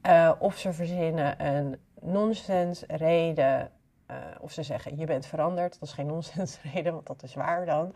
Uh, 0.06 0.32
of 0.38 0.56
ze 0.56 0.72
verzinnen 0.72 1.46
een 1.46 1.76
nonsens 2.00 2.84
reden 2.86 3.70
uh, 4.10 4.16
of 4.40 4.52
ze 4.52 4.62
zeggen, 4.62 4.96
je 4.96 5.06
bent 5.06 5.26
veranderd. 5.26 5.72
Dat 5.72 5.88
is 5.88 5.94
geen 5.94 6.06
nonsensreden, 6.16 6.92
want 6.92 7.06
dat 7.06 7.22
is 7.22 7.34
waar 7.34 7.66
dan. 7.66 7.94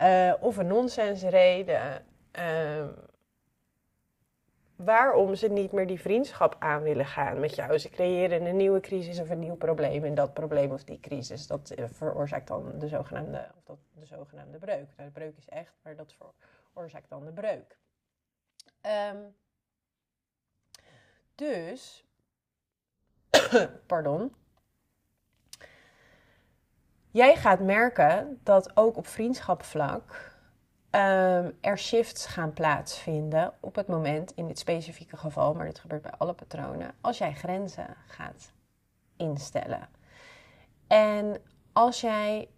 Uh, 0.00 0.32
of 0.40 0.56
een 0.56 0.66
nonsensreden. 0.66 2.04
Uh, 2.38 2.84
waarom 4.84 5.34
ze 5.34 5.48
niet 5.48 5.72
meer 5.72 5.86
die 5.86 6.00
vriendschap 6.00 6.56
aan 6.58 6.82
willen 6.82 7.06
gaan 7.06 7.40
met 7.40 7.54
jou. 7.54 7.78
Ze 7.78 7.88
creëren 7.88 8.44
een 8.46 8.56
nieuwe 8.56 8.80
crisis 8.80 9.20
of 9.20 9.30
een 9.30 9.38
nieuw 9.38 9.56
probleem. 9.56 10.04
En 10.04 10.14
dat 10.14 10.34
probleem 10.34 10.72
of 10.72 10.84
die 10.84 11.00
crisis, 11.00 11.46
dat 11.46 11.70
eh, 11.70 11.84
veroorzaakt 11.88 12.48
dan 12.48 12.78
de 12.78 12.88
zogenaamde, 12.88 13.50
of 13.56 13.64
dat, 13.64 13.78
de 13.94 14.06
zogenaamde 14.06 14.58
breuk. 14.58 14.86
Nou, 14.96 15.08
de 15.08 15.10
breuk 15.10 15.36
is 15.36 15.48
echt, 15.48 15.74
maar 15.82 15.96
dat 15.96 16.14
veroorzaakt 16.72 17.08
dan 17.08 17.24
de 17.24 17.32
breuk. 17.32 17.78
Um, 19.12 19.34
dus, 21.34 22.04
pardon. 23.86 24.34
Jij 27.12 27.36
gaat 27.36 27.60
merken 27.60 28.40
dat 28.42 28.76
ook 28.76 28.96
op 28.96 29.06
vriendschapvlak 29.06 30.34
um, 30.90 31.58
er 31.60 31.78
shifts 31.78 32.26
gaan 32.26 32.52
plaatsvinden 32.52 33.52
op 33.60 33.74
het 33.74 33.86
moment, 33.86 34.32
in 34.34 34.46
dit 34.46 34.58
specifieke 34.58 35.16
geval, 35.16 35.54
maar 35.54 35.66
dit 35.66 35.78
gebeurt 35.78 36.02
bij 36.02 36.12
alle 36.18 36.32
patronen, 36.32 36.94
als 37.00 37.18
jij 37.18 37.34
grenzen 37.34 37.96
gaat 38.06 38.52
instellen. 39.16 39.88
En 40.86 41.36
als 41.72 42.00
jij 42.00 42.48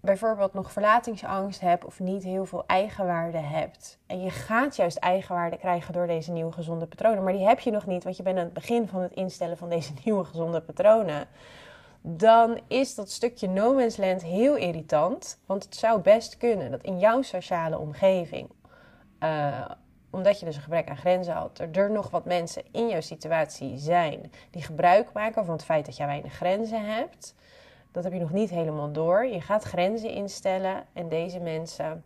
bijvoorbeeld 0.00 0.54
nog 0.54 0.72
verlatingsangst 0.72 1.60
hebt 1.60 1.84
of 1.84 2.00
niet 2.00 2.22
heel 2.22 2.46
veel 2.46 2.66
eigenwaarde 2.66 3.38
hebt. 3.38 3.98
En 4.06 4.22
je 4.22 4.30
gaat 4.30 4.76
juist 4.76 4.96
eigenwaarde 4.96 5.56
krijgen 5.56 5.92
door 5.92 6.06
deze 6.06 6.32
nieuwe 6.32 6.52
gezonde 6.52 6.86
patronen. 6.86 7.22
Maar 7.24 7.32
die 7.32 7.46
heb 7.46 7.60
je 7.60 7.70
nog 7.70 7.86
niet, 7.86 8.04
want 8.04 8.16
je 8.16 8.22
bent 8.22 8.38
aan 8.38 8.44
het 8.44 8.52
begin 8.52 8.88
van 8.88 9.00
het 9.00 9.12
instellen 9.12 9.56
van 9.56 9.68
deze 9.68 9.92
nieuwe 10.04 10.24
gezonde 10.24 10.60
patronen 10.60 11.28
dan 12.06 12.60
is 12.68 12.94
dat 12.94 13.10
stukje 13.10 13.48
no 13.48 13.74
man's 13.74 13.96
land 13.96 14.22
heel 14.22 14.56
irritant. 14.56 15.38
Want 15.46 15.64
het 15.64 15.76
zou 15.76 16.00
best 16.00 16.36
kunnen 16.36 16.70
dat 16.70 16.82
in 16.82 16.98
jouw 16.98 17.22
sociale 17.22 17.78
omgeving, 17.78 18.50
uh, 19.20 19.70
omdat 20.10 20.38
je 20.38 20.44
dus 20.44 20.56
een 20.56 20.62
gebrek 20.62 20.88
aan 20.88 20.96
grenzen 20.96 21.34
had, 21.34 21.58
er 21.72 21.90
nog 21.90 22.10
wat 22.10 22.24
mensen 22.24 22.62
in 22.72 22.88
jouw 22.88 23.00
situatie 23.00 23.78
zijn 23.78 24.32
die 24.50 24.62
gebruik 24.62 25.12
maken 25.12 25.44
van 25.44 25.54
het 25.54 25.64
feit 25.64 25.86
dat 25.86 25.96
jij 25.96 26.06
weinig 26.06 26.32
grenzen 26.32 26.84
hebt. 26.84 27.34
Dat 27.92 28.04
heb 28.04 28.12
je 28.12 28.20
nog 28.20 28.32
niet 28.32 28.50
helemaal 28.50 28.92
door. 28.92 29.26
Je 29.26 29.40
gaat 29.40 29.62
grenzen 29.62 30.10
instellen 30.10 30.84
en 30.92 31.08
deze 31.08 31.40
mensen 31.40 32.04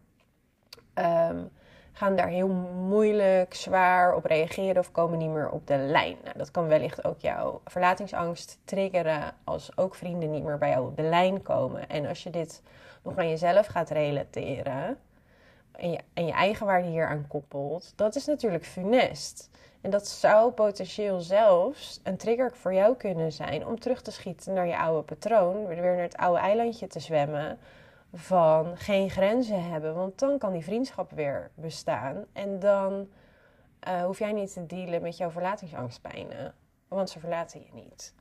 um, 0.94 1.50
gaan 1.98 2.16
daar 2.16 2.28
heel 2.28 2.48
moeilijk, 2.88 3.54
zwaar 3.54 4.14
op 4.14 4.24
reageren 4.24 4.78
of 4.78 4.92
komen 4.92 5.18
niet 5.18 5.30
meer 5.30 5.50
op 5.50 5.66
de 5.66 5.76
lijn. 5.76 6.16
Nou, 6.24 6.38
dat 6.38 6.50
kan 6.50 6.66
wellicht 6.66 7.04
ook 7.04 7.20
jouw 7.20 7.60
verlatingsangst 7.64 8.58
triggeren 8.64 9.34
als 9.44 9.76
ook 9.76 9.94
vrienden 9.94 10.30
niet 10.30 10.44
meer 10.44 10.58
bij 10.58 10.70
jou 10.70 10.86
op 10.86 10.96
de 10.96 11.02
lijn 11.02 11.42
komen. 11.42 11.88
En 11.88 12.06
als 12.06 12.22
je 12.22 12.30
dit 12.30 12.62
nog 13.02 13.16
aan 13.16 13.28
jezelf 13.28 13.66
gaat 13.66 13.90
relateren 13.90 14.98
en 15.72 15.90
je, 15.90 15.98
en 16.14 16.26
je 16.26 16.32
eigen 16.32 16.66
waarde 16.66 16.88
hier 16.88 17.06
aan 17.06 17.26
koppelt, 17.28 17.92
dat 17.96 18.16
is 18.16 18.26
natuurlijk 18.26 18.64
funest. 18.64 19.50
En 19.80 19.90
dat 19.90 20.08
zou 20.08 20.52
potentieel 20.52 21.20
zelfs 21.20 22.00
een 22.02 22.16
trigger 22.16 22.52
voor 22.52 22.74
jou 22.74 22.96
kunnen 22.96 23.32
zijn 23.32 23.66
om 23.66 23.80
terug 23.80 24.02
te 24.02 24.10
schieten 24.10 24.54
naar 24.54 24.66
je 24.66 24.78
oude 24.78 25.02
patroon, 25.02 25.66
weer 25.66 25.82
naar 25.82 26.02
het 26.02 26.16
oude 26.16 26.40
eilandje 26.40 26.86
te 26.86 27.00
zwemmen 27.00 27.58
van 28.12 28.76
geen 28.76 29.10
grenzen 29.10 29.70
hebben. 29.70 29.94
Want 29.94 30.18
dan 30.18 30.38
kan 30.38 30.52
die 30.52 30.64
vriendschap 30.64 31.10
weer 31.10 31.50
bestaan. 31.54 32.24
En 32.32 32.58
dan 32.58 33.08
uh, 33.88 34.04
hoef 34.04 34.18
jij 34.18 34.32
niet 34.32 34.52
te 34.52 34.66
dealen 34.66 35.02
met 35.02 35.16
jouw 35.16 35.30
verlatingsangstpijnen. 35.30 36.54
Want 36.88 37.10
ze 37.10 37.18
verlaten 37.18 37.60
je 37.60 37.70
niet. 37.72 38.14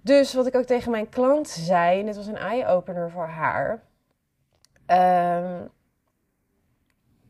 Dus 0.00 0.34
wat 0.34 0.46
ik 0.46 0.54
ook 0.54 0.64
tegen 0.64 0.90
mijn 0.90 1.08
klant 1.08 1.48
zei, 1.48 2.00
en 2.00 2.06
dit 2.06 2.16
was 2.16 2.26
een 2.26 2.36
eye-opener 2.36 3.10
voor 3.10 3.26
haar, 3.26 3.82
um, 4.86 5.70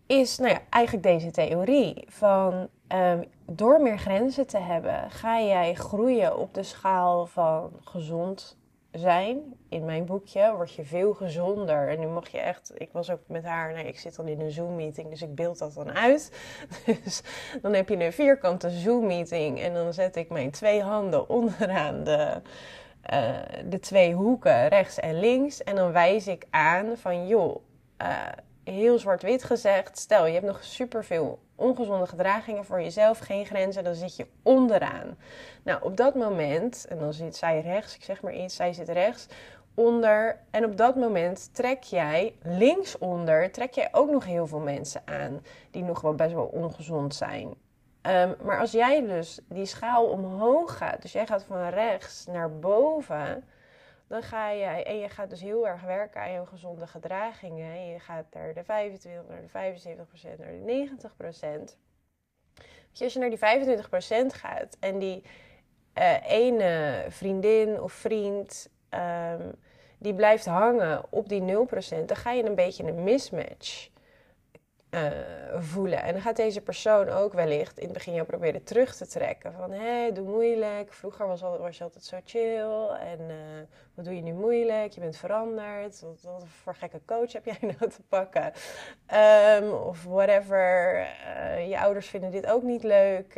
is 0.06 0.38
nou 0.38 0.50
ja, 0.52 0.60
eigenlijk 0.70 1.04
deze 1.04 1.30
theorie 1.30 2.04
van 2.08 2.68
um, 2.88 3.24
door 3.46 3.80
meer 3.80 3.98
grenzen 3.98 4.46
te 4.46 4.58
hebben, 4.58 5.10
ga 5.10 5.40
jij 5.40 5.74
groeien 5.74 6.38
op 6.38 6.54
de 6.54 6.62
schaal 6.62 7.26
van 7.26 7.70
gezond 7.80 8.58
zijn. 8.92 9.56
In 9.68 9.84
mijn 9.84 10.04
boekje 10.04 10.52
word 10.56 10.74
je 10.74 10.84
veel 10.84 11.12
gezonder. 11.14 11.88
En 11.88 12.00
nu 12.00 12.06
mag 12.06 12.28
je 12.28 12.38
echt, 12.38 12.72
ik 12.74 12.88
was 12.92 13.10
ook 13.10 13.20
met 13.26 13.44
haar, 13.44 13.72
nee, 13.72 13.86
ik 13.86 13.98
zit 13.98 14.16
dan 14.16 14.28
in 14.28 14.40
een 14.40 14.50
Zoom-meeting, 14.50 15.10
dus 15.10 15.22
ik 15.22 15.34
beeld 15.34 15.58
dat 15.58 15.74
dan 15.74 15.92
uit. 15.92 16.32
Dus 17.04 17.22
dan 17.62 17.72
heb 17.72 17.88
je 17.88 18.04
een 18.04 18.12
vierkante 18.12 18.70
Zoom-meeting 18.70 19.60
en 19.60 19.74
dan 19.74 19.92
zet 19.92 20.16
ik 20.16 20.30
mijn 20.30 20.50
twee 20.50 20.82
handen 20.82 21.28
onderaan 21.28 22.04
de, 22.04 22.40
uh, 23.12 23.38
de 23.68 23.78
twee 23.78 24.14
hoeken, 24.14 24.68
rechts 24.68 24.98
en 24.98 25.20
links. 25.20 25.62
En 25.62 25.74
dan 25.74 25.92
wijs 25.92 26.26
ik 26.26 26.46
aan 26.50 26.96
van, 26.96 27.26
joh, 27.26 27.62
uh, 28.02 28.18
heel 28.64 28.98
zwart-wit 28.98 29.44
gezegd, 29.44 29.98
stel 29.98 30.26
je 30.26 30.32
hebt 30.32 30.46
nog 30.46 30.64
superveel 30.64 31.38
ongezonde 31.54 32.06
gedragingen 32.06 32.64
voor 32.64 32.82
jezelf, 32.82 33.18
geen 33.18 33.46
grenzen, 33.46 33.84
dan 33.84 33.94
zit 33.94 34.16
je 34.16 34.26
onderaan. 34.42 35.16
Nou, 35.62 35.82
op 35.82 35.96
dat 35.96 36.14
moment, 36.14 36.86
en 36.88 36.98
dan 36.98 37.12
zit 37.12 37.36
zij 37.36 37.60
rechts, 37.60 37.94
ik 37.94 38.04
zeg 38.04 38.22
maar 38.22 38.34
iets, 38.34 38.56
zij 38.56 38.72
zit 38.72 38.88
rechts, 38.88 39.26
onder. 39.74 40.38
En 40.50 40.64
op 40.64 40.76
dat 40.76 40.96
moment 40.96 41.54
trek 41.54 41.82
jij 41.82 42.34
linksonder, 42.42 43.52
trek 43.52 43.72
jij 43.72 43.88
ook 43.92 44.10
nog 44.10 44.24
heel 44.24 44.46
veel 44.46 44.58
mensen 44.58 45.02
aan 45.04 45.40
die 45.70 45.82
nog 45.82 46.00
wel 46.00 46.14
best 46.14 46.32
wel 46.32 46.50
ongezond 46.52 47.14
zijn. 47.14 47.54
Um, 48.06 48.34
maar 48.42 48.60
als 48.60 48.70
jij 48.70 49.06
dus 49.06 49.40
die 49.48 49.66
schaal 49.66 50.04
omhoog 50.04 50.76
gaat, 50.76 51.02
dus 51.02 51.12
jij 51.12 51.26
gaat 51.26 51.44
van 51.44 51.68
rechts 51.68 52.26
naar 52.26 52.58
boven, 52.58 53.44
dan 54.12 54.22
ga 54.22 54.54
jij, 54.54 54.84
en 54.84 54.98
je 54.98 55.08
gaat 55.08 55.30
dus 55.30 55.40
heel 55.40 55.68
erg 55.68 55.82
werken 55.82 56.20
aan 56.20 56.32
je 56.32 56.46
gezonde 56.46 56.86
gedragingen. 56.86 57.86
je 57.86 57.98
gaat 57.98 58.24
naar 58.32 58.54
de 58.54 58.64
25, 58.64 59.28
naar 59.28 59.42
de 59.42 59.76
75% 59.96 60.38
naar 60.38 60.52
de 60.52 60.62
90 60.64 61.16
procent. 61.16 61.78
als 63.00 63.12
je 63.12 63.18
naar 63.18 63.30
die 63.30 63.38
25% 63.38 64.26
gaat 64.26 64.76
en 64.80 64.98
die 64.98 65.22
uh, 65.98 66.30
ene 66.30 67.04
vriendin 67.08 67.80
of 67.80 67.92
vriend 67.92 68.68
um, 68.90 69.52
die 69.98 70.14
blijft 70.14 70.46
hangen 70.46 71.04
op 71.10 71.28
die 71.28 71.40
0%, 71.40 71.44
dan 72.06 72.16
ga 72.16 72.32
je 72.32 72.44
een 72.44 72.54
beetje 72.54 72.84
een 72.84 73.02
mismatch 73.02 73.88
uh, 74.94 75.10
voelen. 75.58 76.02
En 76.02 76.12
dan 76.12 76.22
gaat 76.22 76.36
deze 76.36 76.60
persoon 76.60 77.08
ook 77.08 77.32
wellicht 77.32 77.78
in 77.78 77.84
het 77.84 77.92
begin 77.92 78.14
jou 78.14 78.26
proberen 78.26 78.64
terug 78.64 78.96
te 78.96 79.06
trekken. 79.06 79.52
Van, 79.52 79.70
hé, 79.70 79.78
hey, 79.78 80.12
doe 80.12 80.28
moeilijk. 80.28 80.92
Vroeger 80.92 81.26
was, 81.26 81.42
al, 81.42 81.58
was 81.58 81.78
je 81.78 81.84
altijd 81.84 82.04
zo 82.04 82.18
chill. 82.24 82.86
En 83.00 83.18
uh, 83.20 83.34
wat 83.94 84.04
doe 84.04 84.16
je 84.16 84.22
nu 84.22 84.32
moeilijk? 84.32 84.92
Je 84.92 85.00
bent 85.00 85.16
veranderd. 85.16 86.00
Wat, 86.00 86.44
voor 86.62 86.74
gekke 86.74 87.00
coach 87.06 87.32
heb 87.32 87.44
jij 87.44 87.58
nou 87.78 87.90
te 87.90 88.02
pakken? 88.08 88.52
Um, 89.62 89.72
of 89.72 90.04
whatever. 90.04 90.98
Uh, 90.98 91.68
je 91.68 91.80
ouders 91.80 92.08
vinden 92.08 92.30
dit 92.30 92.46
ook 92.46 92.62
niet 92.62 92.82
leuk. 92.82 93.34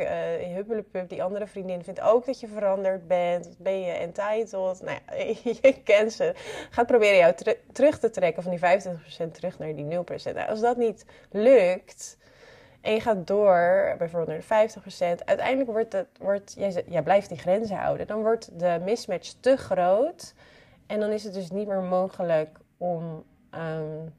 Uh, 0.91 1.07
die 1.07 1.23
andere 1.23 1.47
vriendin, 1.47 1.83
vindt 1.83 2.01
ook 2.01 2.25
dat 2.25 2.39
je 2.39 2.47
veranderd 2.47 3.07
bent. 3.07 3.45
Wat 3.45 3.57
ben 3.57 3.79
je 3.79 3.91
entitled? 3.91 4.81
Nou 4.81 4.97
ja, 5.07 5.23
je 5.61 5.81
kent 5.83 6.13
ze. 6.13 6.33
Gaat 6.69 6.87
proberen 6.87 7.17
jou 7.17 7.33
ter 7.33 7.57
terug 7.71 7.99
te 7.99 8.09
trekken 8.09 8.43
van 8.43 8.51
die 8.51 8.59
25% 9.27 9.31
terug 9.31 9.59
naar 9.59 9.75
die 9.75 9.85
0%. 9.85 10.33
Nou, 10.33 10.49
als 10.49 10.61
dat 10.61 10.77
niet 10.77 11.05
lukt 11.31 11.43
en 12.81 12.93
je 12.93 13.01
gaat 13.01 13.27
door, 13.27 13.95
bijvoorbeeld 13.97 14.47
naar 14.49 14.67
de 14.67 15.19
50%, 15.19 15.25
uiteindelijk 15.25 15.71
wordt 15.71 15.93
het, 15.93 16.07
wordt, 16.19 16.53
jij, 16.57 16.83
jij 16.87 17.01
blijft 17.03 17.29
die 17.29 17.37
grenzen 17.37 17.77
houden. 17.77 18.07
Dan 18.07 18.21
wordt 18.21 18.59
de 18.59 18.81
mismatch 18.83 19.33
te 19.39 19.55
groot 19.55 20.33
en 20.87 20.99
dan 20.99 21.09
is 21.09 21.23
het 21.23 21.33
dus 21.33 21.51
niet 21.51 21.67
meer 21.67 21.81
mogelijk 21.81 22.57
om 22.77 23.23
um, 23.51 24.13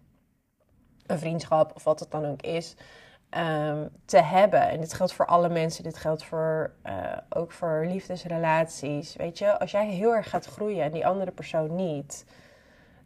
een 1.07 1.19
vriendschap 1.19 1.75
of 1.75 1.85
wat 1.85 2.01
het 2.01 2.11
dan 2.11 2.27
ook 2.27 2.43
is. 2.43 2.75
Um, 3.31 3.89
te 4.05 4.19
hebben. 4.19 4.69
En 4.69 4.81
dit 4.81 4.95
geldt 4.95 5.13
voor 5.13 5.27
alle 5.27 5.49
mensen. 5.49 5.85
Dit 5.85 5.97
geldt 5.97 6.25
voor, 6.25 6.75
uh, 6.87 7.17
ook 7.29 7.53
voor 7.53 7.87
liefdesrelaties. 7.87 9.17
Weet 9.17 9.39
je, 9.39 9.59
als 9.59 9.71
jij 9.71 9.87
heel 9.87 10.15
erg 10.15 10.31
gaat 10.31 10.47
groeien 10.47 10.85
en 10.85 10.93
die 10.93 11.07
andere 11.07 11.31
persoon 11.31 11.75
niet, 11.75 12.25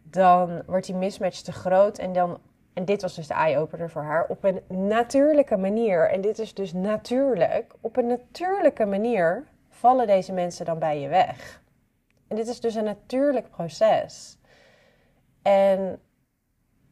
dan 0.02 0.62
wordt 0.66 0.86
die 0.86 0.94
mismatch 0.94 1.40
te 1.40 1.52
groot 1.52 1.98
en 1.98 2.12
dan 2.12 2.38
en 2.72 2.84
dit 2.84 3.02
was 3.02 3.14
dus 3.14 3.26
de 3.26 3.34
eye-opener 3.34 3.90
voor 3.90 4.02
haar, 4.02 4.26
op 4.28 4.44
een 4.44 4.62
natuurlijke 4.68 5.56
manier, 5.56 6.10
en 6.10 6.20
dit 6.20 6.38
is 6.38 6.54
dus 6.54 6.72
natuurlijk, 6.72 7.74
op 7.80 7.96
een 7.96 8.06
natuurlijke 8.06 8.86
manier 8.86 9.46
vallen 9.68 10.06
deze 10.06 10.32
mensen 10.32 10.64
dan 10.64 10.78
bij 10.78 11.00
je 11.00 11.08
weg. 11.08 11.62
En 12.28 12.36
dit 12.36 12.48
is 12.48 12.60
dus 12.60 12.74
een 12.74 12.84
natuurlijk 12.84 13.50
proces. 13.50 14.38
En 15.42 16.00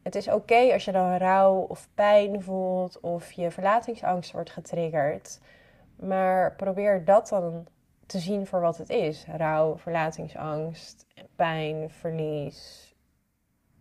het 0.02 0.14
is 0.14 0.28
oké 0.28 0.72
als 0.72 0.84
je 0.84 0.92
dan 0.92 1.16
rouw 1.16 1.54
of 1.54 1.88
pijn 1.94 2.42
voelt 2.42 3.00
of 3.00 3.32
je 3.32 3.50
verlatingsangst 3.50 4.32
wordt 4.32 4.50
getriggerd. 4.50 5.40
Maar 5.96 6.54
probeer 6.56 7.04
dat 7.04 7.28
dan 7.28 7.66
te 8.06 8.18
zien 8.18 8.46
voor 8.46 8.60
wat 8.60 8.76
het 8.76 8.88
is. 8.88 9.26
Rouw, 9.36 9.76
verlatingsangst, 9.76 11.06
pijn, 11.36 11.90
verlies. 11.90 12.94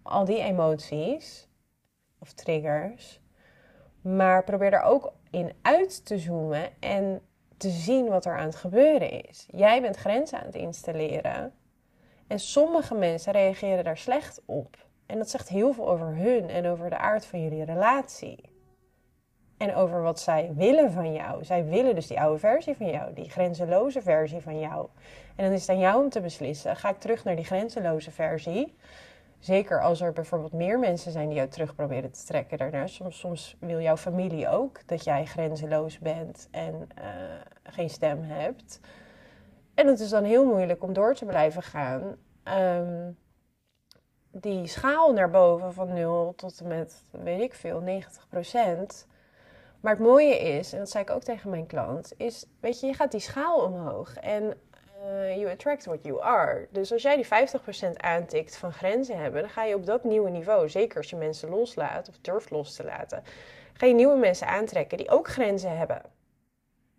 Al 0.01 0.25
die 0.25 0.41
emoties 0.41 1.46
of 2.27 2.33
triggers. 2.33 3.19
Maar 4.01 4.43
probeer 4.43 4.73
er 4.73 4.81
ook 4.81 5.13
in 5.31 5.53
uit 5.61 6.05
te 6.05 6.17
zoomen 6.17 6.69
en 6.79 7.21
te 7.57 7.69
zien 7.69 8.07
wat 8.07 8.25
er 8.25 8.37
aan 8.37 8.45
het 8.45 8.55
gebeuren 8.55 9.23
is. 9.23 9.47
Jij 9.51 9.81
bent 9.81 9.95
grenzen 9.95 10.39
aan 10.39 10.45
het 10.45 10.55
installeren. 10.55 11.53
En 12.27 12.39
sommige 12.39 12.95
mensen 12.95 13.31
reageren 13.31 13.83
daar 13.83 13.97
slecht 13.97 14.41
op. 14.45 14.85
En 15.05 15.17
dat 15.17 15.29
zegt 15.29 15.49
heel 15.49 15.73
veel 15.73 15.89
over 15.89 16.15
hun 16.15 16.49
en 16.49 16.65
over 16.67 16.89
de 16.89 16.97
aard 16.97 17.25
van 17.25 17.41
jullie 17.43 17.63
relatie. 17.63 18.55
En 19.57 19.75
over 19.75 20.01
wat 20.01 20.19
zij 20.19 20.51
willen 20.55 20.91
van 20.91 21.13
jou. 21.13 21.43
Zij 21.45 21.65
willen 21.65 21.95
dus 21.95 22.07
die 22.07 22.19
oude 22.19 22.39
versie 22.39 22.75
van 22.75 22.89
jou, 22.89 23.13
die 23.13 23.29
grenzeloze 23.29 24.01
versie 24.01 24.41
van 24.41 24.59
jou. 24.59 24.87
En 25.35 25.45
dan 25.45 25.53
is 25.53 25.61
het 25.61 25.69
aan 25.69 25.79
jou 25.79 26.03
om 26.03 26.09
te 26.09 26.21
beslissen: 26.21 26.75
ga 26.75 26.89
ik 26.89 26.99
terug 26.99 27.23
naar 27.23 27.35
die 27.35 27.45
grenzeloze 27.45 28.11
versie? 28.11 28.75
Zeker 29.39 29.81
als 29.81 30.01
er 30.01 30.13
bijvoorbeeld 30.13 30.53
meer 30.53 30.79
mensen 30.79 31.11
zijn 31.11 31.27
die 31.27 31.37
jou 31.37 31.49
terug 31.49 31.75
proberen 31.75 32.11
te 32.11 32.25
trekken 32.25 32.57
daarnaar. 32.57 32.89
Soms, 32.89 33.19
soms 33.19 33.55
wil 33.59 33.79
jouw 33.79 33.97
familie 33.97 34.49
ook 34.49 34.87
dat 34.87 35.03
jij 35.03 35.25
grenzeloos 35.25 35.99
bent 35.99 36.47
en 36.51 36.89
uh, 36.99 37.03
geen 37.63 37.89
stem 37.89 38.21
hebt. 38.21 38.79
En 39.73 39.87
het 39.87 39.99
is 39.99 40.09
dan 40.09 40.23
heel 40.23 40.45
moeilijk 40.45 40.83
om 40.83 40.93
door 40.93 41.15
te 41.15 41.25
blijven 41.25 41.63
gaan. 41.63 42.15
Um, 42.43 43.17
die 44.31 44.67
schaal 44.67 45.13
naar 45.13 45.29
boven 45.29 45.73
van 45.73 45.93
0 45.93 46.33
tot 46.35 46.59
en 46.59 46.67
met, 46.67 47.03
weet 47.11 47.41
ik 47.41 47.53
veel, 47.53 47.79
90 47.79 48.27
procent. 48.27 49.07
Maar 49.79 49.93
het 49.93 50.01
mooie 50.01 50.39
is, 50.39 50.73
en 50.73 50.79
dat 50.79 50.89
zei 50.89 51.03
ik 51.03 51.09
ook 51.09 51.23
tegen 51.23 51.49
mijn 51.49 51.65
klant, 51.65 52.13
is, 52.17 52.45
weet 52.59 52.79
je, 52.79 52.87
je 52.87 52.93
gaat 52.93 53.11
die 53.11 53.19
schaal 53.19 53.59
omhoog. 53.59 54.15
En 54.15 54.57
uh, 55.07 55.37
you 55.37 55.49
attract 55.49 55.85
what 55.85 56.03
you 56.03 56.21
are. 56.21 56.67
Dus 56.71 56.91
als 56.91 57.01
jij 57.01 57.15
die 57.15 57.25
50% 57.25 57.29
aantikt 57.97 58.57
van 58.57 58.73
grenzen 58.73 59.17
hebben, 59.17 59.41
dan 59.41 59.49
ga 59.49 59.63
je 59.63 59.75
op 59.75 59.85
dat 59.85 60.03
nieuwe 60.03 60.29
niveau, 60.29 60.69
zeker 60.69 60.97
als 60.97 61.09
je 61.09 61.15
mensen 61.15 61.49
loslaat 61.49 62.09
of 62.09 62.17
durft 62.21 62.49
los 62.49 62.75
te 62.75 62.83
laten, 62.83 63.23
ga 63.73 63.85
je 63.85 63.93
nieuwe 63.93 64.17
mensen 64.17 64.47
aantrekken 64.47 64.97
die 64.97 65.09
ook 65.09 65.27
grenzen 65.27 65.77
hebben 65.77 66.01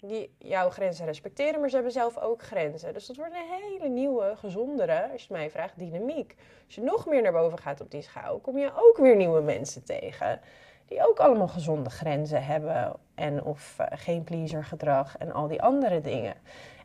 die 0.00 0.34
jouw 0.38 0.70
grenzen 0.70 1.06
respecteren, 1.06 1.60
maar 1.60 1.68
ze 1.68 1.74
hebben 1.74 1.92
zelf 1.92 2.18
ook 2.18 2.42
grenzen. 2.42 2.94
Dus 2.94 3.06
dat 3.06 3.16
wordt 3.16 3.34
een 3.34 3.60
hele 3.62 3.88
nieuwe, 3.88 4.34
gezondere, 4.36 5.08
als 5.12 5.22
je 5.22 5.32
mij 5.32 5.50
vraagt, 5.50 5.78
dynamiek. 5.78 6.34
Als 6.66 6.74
je 6.74 6.80
nog 6.80 7.06
meer 7.06 7.22
naar 7.22 7.32
boven 7.32 7.58
gaat 7.58 7.80
op 7.80 7.90
die 7.90 8.02
schaal, 8.02 8.38
kom 8.38 8.58
je 8.58 8.72
ook 8.76 8.96
weer 8.96 9.16
nieuwe 9.16 9.40
mensen 9.40 9.84
tegen. 9.84 10.40
Die 10.86 11.08
ook 11.08 11.18
allemaal 11.18 11.48
gezonde 11.48 11.90
grenzen 11.90 12.44
hebben. 12.44 12.92
En 13.14 13.44
of 13.44 13.76
uh, 13.80 13.86
geen 13.90 14.24
pleaser 14.24 14.64
gedrag 14.64 15.18
en 15.18 15.32
al 15.32 15.48
die 15.48 15.62
andere 15.62 16.00
dingen. 16.00 16.34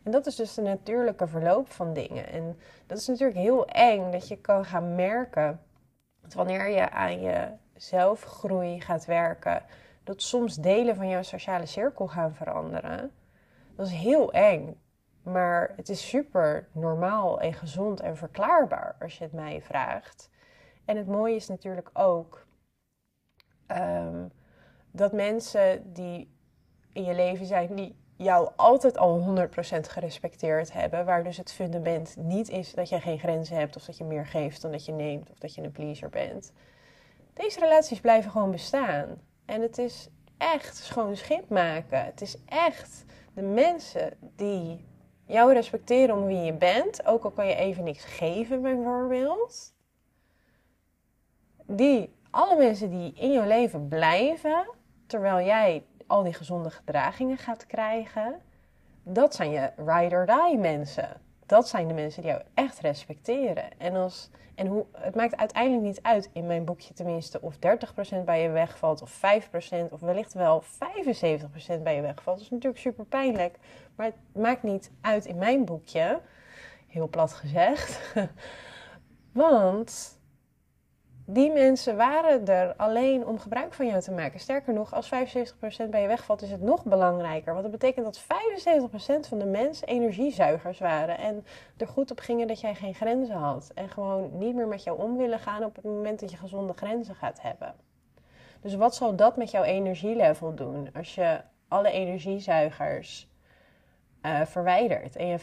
En 0.04 0.12
dat 0.12 0.26
is 0.26 0.36
dus 0.36 0.54
de 0.54 0.62
natuurlijke 0.62 1.28
verloop 1.28 1.72
van 1.72 1.94
dingen. 1.94 2.28
En 2.28 2.58
dat 2.88 2.98
is 2.98 3.08
natuurlijk 3.08 3.38
heel 3.38 3.68
eng 3.68 4.12
dat 4.12 4.28
je 4.28 4.38
kan 4.38 4.66
gaan 4.66 4.96
merken 4.96 5.62
dat 6.22 6.34
wanneer 6.34 6.70
je 6.70 6.90
aan 6.90 7.22
je 7.22 7.52
zelfgroei 7.76 8.82
gaat 8.82 9.06
werken 9.06 9.64
dat 10.04 10.22
soms 10.22 10.56
delen 10.56 10.96
van 10.96 11.08
jouw 11.08 11.22
sociale 11.22 11.66
cirkel 11.66 12.08
gaan 12.08 12.34
veranderen. 12.34 13.12
Dat 13.76 13.88
is 13.88 13.94
heel 13.94 14.32
eng. 14.34 14.82
Maar 15.24 15.74
het 15.76 15.90
is 15.90 16.10
super 16.10 16.68
normaal 16.72 17.42
en 17.42 17.54
gezond 17.54 18.00
en 18.00 18.18
verklaarbaar 18.18 18.96
als 19.00 19.18
je 19.18 19.24
het 19.24 19.34
mij 19.34 19.62
vraagt. 19.62 20.30
En 20.86 20.98
het 20.98 21.08
mooie 21.08 21.36
is 21.36 21.48
natuurlijk 21.48 21.90
ook 21.94 22.46
um, 23.68 24.32
dat 24.92 25.14
mensen 25.14 25.94
die 25.94 26.38
in 26.94 27.04
je 27.04 27.16
leven 27.16 27.46
zijn, 27.46 27.76
die 27.76 28.03
jou 28.18 28.50
altijd 28.56 28.98
al 28.98 29.36
100% 29.78 29.80
gerespecteerd 29.80 30.74
hebben, 30.74 31.06
waar 31.06 31.24
dus 31.24 31.38
het 31.38 31.52
fundament 31.52 32.16
niet 32.18 32.50
is 32.50 32.74
dat 32.74 32.90
je 32.90 33.00
geen 33.00 33.20
grenzen 33.20 33.58
hebt 33.58 33.76
of 33.76 33.86
dat 33.86 33.98
je 33.98 34.04
meer 34.04 34.26
geeft 34.26 34.62
dan 34.62 34.72
dat 34.72 34.86
je 34.86 34.92
neemt 34.92 35.30
of 35.30 35.38
dat 35.38 35.56
je 35.56 35.62
een 35.62 35.72
pleaser 35.72 36.10
bent. 36.10 36.54
Deze 37.34 37.60
relaties 37.60 38.00
blijven 38.00 38.32
gewoon 38.32 38.52
bestaan. 38.52 39.22
En 39.46 39.62
het 39.62 39.78
is 39.78 40.10
echt 40.38 40.78
schoon 40.78 41.16
schip 41.16 41.50
maken. 41.50 42.06
Het 42.06 42.22
is 42.22 42.38
echt 42.46 43.06
de 43.34 43.42
mensen 43.42 44.14
die 44.36 44.86
jou 45.26 45.54
respecteren 45.54 46.18
om 46.18 46.26
wie 46.26 46.42
je 46.42 46.54
bent, 46.54 47.06
ook 47.06 47.24
al 47.24 47.32
kan 47.32 47.48
je 47.48 47.56
even 47.56 47.84
niks 47.84 48.04
geven 48.04 48.62
bijvoorbeeld. 48.62 49.74
Die, 51.66 52.14
alle 52.30 52.58
mensen 52.58 52.90
die 52.90 53.14
in 53.14 53.32
jouw 53.32 53.48
leven 53.48 53.88
blijven, 53.88 54.70
terwijl 55.08 55.46
jij 55.46 55.84
al 56.08 56.24
die 56.24 56.34
gezonde 56.34 56.70
gedragingen 56.70 57.38
gaat 57.38 57.66
krijgen, 57.66 58.42
dat 59.04 59.36
zijn 59.36 59.52
je 59.52 59.72
ride 59.76 60.16
or 60.16 60.26
die 60.26 60.58
mensen. 60.58 61.22
Dat 61.46 61.68
zijn 61.68 61.88
de 61.88 61.94
mensen 61.94 62.22
die 62.22 62.32
jou 62.32 62.44
echt 62.54 62.80
respecteren. 62.80 63.80
En 63.80 63.96
als 63.96 64.30
en 64.56 64.68
hoe, 64.68 64.86
het 64.92 65.16
maakt 65.16 65.36
uiteindelijk 65.36 65.84
niet 65.84 66.02
uit, 66.02 66.30
in 66.34 66.46
mijn 66.46 66.66
boekje 66.66 66.94
tenminste, 66.94 67.42
of 67.42 67.56
30% 67.56 67.60
bij 68.26 68.42
je 68.42 68.50
wegvalt, 68.50 69.02
of 69.02 69.18
5%, 69.18 69.90
of 69.90 70.00
wellicht 70.00 70.34
wel 70.34 70.64
75% 70.64 71.82
bij 71.84 71.96
je 71.96 72.02
wegvalt. 72.02 72.38
Dat 72.38 72.46
is 72.46 72.50
natuurlijk 72.50 72.82
super 72.82 73.06
pijnlijk, 73.06 73.58
maar 73.96 74.06
het 74.06 74.42
maakt 74.44 74.64
niet 74.64 74.92
uit 75.02 75.26
in 75.26 75.38
mijn 75.38 75.66
boekje, 75.66 76.22
heel 76.88 77.10
plat 77.10 77.34
gezegd. 77.34 78.14
Want 79.32 80.20
die 81.26 81.52
mensen 81.52 81.96
waren 81.96 82.48
er 82.48 82.74
alleen 82.76 83.26
om 83.26 83.40
gebruik 83.40 83.74
van 83.74 83.88
jou 83.88 84.02
te 84.02 84.12
maken. 84.12 84.40
Sterker 84.40 84.74
nog, 84.74 84.94
als 84.94 85.10
75% 85.86 85.90
bij 85.90 86.02
je 86.02 86.08
wegvalt, 86.08 86.42
is 86.42 86.52
het 86.52 86.62
nog 86.62 86.86
belangrijker. 86.86 87.52
Want 87.52 87.64
dat 87.64 87.72
betekent 87.72 88.06
dat 88.06 88.24
75% 89.26 89.28
van 89.28 89.40
de 89.40 89.46
mensen 89.46 89.88
energiezuigers 89.88 90.80
waren. 90.80 91.18
En 91.18 91.46
er 91.78 91.88
goed 91.88 92.12
op 92.12 92.20
gingen 92.20 92.48
dat 92.48 92.60
jij 92.60 92.76
geen 92.76 92.94
grenzen 92.94 93.36
had. 93.36 93.72
En 93.76 93.90
gewoon 93.90 94.30
niet 94.38 94.56
meer 94.56 94.68
met 94.68 94.84
jou 94.84 95.02
om 95.02 95.18
willen 95.18 95.40
gaan 95.40 95.64
op 95.64 95.76
het 95.76 95.86
moment 95.86 96.20
dat 96.20 96.32
je 96.32 96.38
gezonde 96.38 96.74
grenzen 96.76 97.16
gaat 97.16 97.42
hebben. 97.42 97.74
Dus 98.62 98.76
wat 98.76 98.96
zal 98.96 99.16
dat 99.16 99.38
met 99.38 99.52
jouw 99.52 99.64
energielevel 99.64 100.56
doen? 100.56 100.90
Als 100.94 101.16
je 101.16 101.42
alle 101.68 101.92
energiezuigers 101.92 103.28
uh, 104.26 104.46
verwijdert. 104.46 105.16
En 105.16 105.28
je 105.28 105.40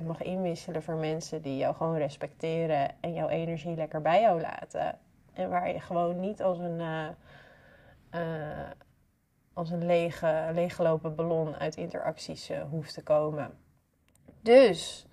75% 0.00 0.02
mag 0.06 0.22
inwisselen 0.22 0.82
voor 0.82 0.94
mensen 0.94 1.42
die 1.42 1.56
jou 1.56 1.74
gewoon 1.74 1.96
respecteren 1.96 2.90
en 3.00 3.14
jouw 3.14 3.28
energie 3.28 3.74
lekker 3.74 4.02
bij 4.02 4.20
jou 4.20 4.40
laten. 4.40 4.98
En 5.32 5.50
waar 5.50 5.72
je 5.72 5.80
gewoon 5.80 6.20
niet 6.20 6.42
als 6.42 6.58
een, 6.58 6.80
uh, 8.14 8.70
als 9.52 9.70
een 9.70 9.86
lege, 9.86 10.50
leeggelopen 10.52 11.14
ballon 11.14 11.56
uit 11.56 11.76
interacties 11.76 12.50
hoeft 12.70 12.94
te 12.94 13.02
komen. 13.02 13.50
Dus 14.40 15.06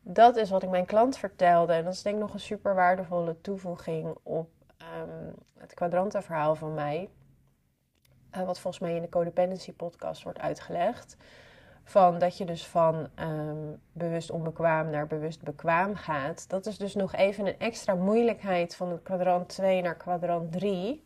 dat 0.00 0.36
is 0.36 0.50
wat 0.50 0.62
ik 0.62 0.70
mijn 0.70 0.86
klant 0.86 1.18
vertelde. 1.18 1.72
En 1.72 1.84
dat 1.84 1.92
is 1.92 2.02
denk 2.02 2.14
ik 2.14 2.22
nog 2.22 2.32
een 2.32 2.40
super 2.40 2.74
waardevolle 2.74 3.40
toevoeging 3.40 4.16
op 4.22 4.50
um, 4.96 5.34
het 5.58 5.74
kwadrantenverhaal 5.74 6.54
van 6.54 6.74
mij. 6.74 7.10
wat 8.30 8.60
volgens 8.60 8.78
mij 8.78 8.94
in 8.94 9.02
de 9.02 9.08
Codependency 9.08 9.72
podcast 9.72 10.22
wordt 10.22 10.38
uitgelegd. 10.38 11.16
Van 11.90 12.18
dat 12.18 12.38
je 12.38 12.44
dus 12.44 12.66
van 12.66 13.08
um, 13.20 13.80
bewust 13.92 14.30
onbekwaam 14.30 14.90
naar 14.90 15.06
bewust 15.06 15.42
bekwaam 15.42 15.94
gaat. 15.94 16.48
Dat 16.48 16.66
is 16.66 16.78
dus 16.78 16.94
nog 16.94 17.14
even 17.14 17.46
een 17.46 17.58
extra 17.58 17.94
moeilijkheid 17.94 18.76
van 18.76 18.90
het 18.90 19.02
kwadrant 19.02 19.48
2 19.48 19.82
naar 19.82 19.96
kwadrant 19.96 20.52
3. 20.52 21.04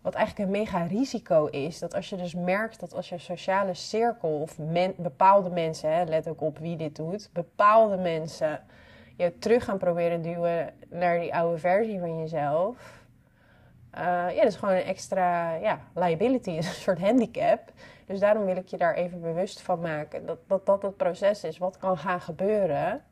Wat 0.00 0.14
eigenlijk 0.14 0.48
een 0.48 0.58
mega 0.58 0.82
risico 0.82 1.46
is. 1.46 1.78
Dat 1.78 1.94
als 1.94 2.08
je 2.08 2.16
dus 2.16 2.34
merkt 2.34 2.80
dat 2.80 2.94
als 2.94 3.08
je 3.08 3.18
sociale 3.18 3.74
cirkel 3.74 4.40
of 4.40 4.56
bepaalde 4.96 5.50
mensen, 5.50 5.96
hè, 5.96 6.04
let 6.04 6.28
ook 6.28 6.40
op 6.40 6.58
wie 6.58 6.76
dit 6.76 6.96
doet, 6.96 7.30
bepaalde 7.32 7.96
mensen 7.96 8.60
je 9.16 9.38
terug 9.38 9.64
gaan 9.64 9.78
proberen 9.78 10.22
duwen 10.22 10.74
naar 10.88 11.18
die 11.20 11.34
oude 11.34 11.58
versie 11.58 12.00
van 12.00 12.18
jezelf. 12.18 13.04
Uh, 13.96 14.02
ja, 14.02 14.42
dat 14.42 14.52
is 14.52 14.56
gewoon 14.56 14.74
een 14.74 14.82
extra 14.82 15.54
ja, 15.54 15.80
liability, 15.94 16.50
een 16.56 16.62
soort 16.62 17.00
handicap. 17.00 17.72
Dus 18.06 18.20
daarom 18.20 18.44
wil 18.44 18.56
ik 18.56 18.68
je 18.68 18.76
daar 18.76 18.94
even 18.94 19.20
bewust 19.20 19.60
van 19.60 19.80
maken. 19.80 20.26
Dat 20.26 20.38
dat, 20.46 20.66
dat 20.66 20.82
het 20.82 20.96
proces 20.96 21.44
is 21.44 21.58
wat 21.58 21.78
kan 21.78 21.98
gaan 21.98 22.20
gebeuren. 22.20 23.04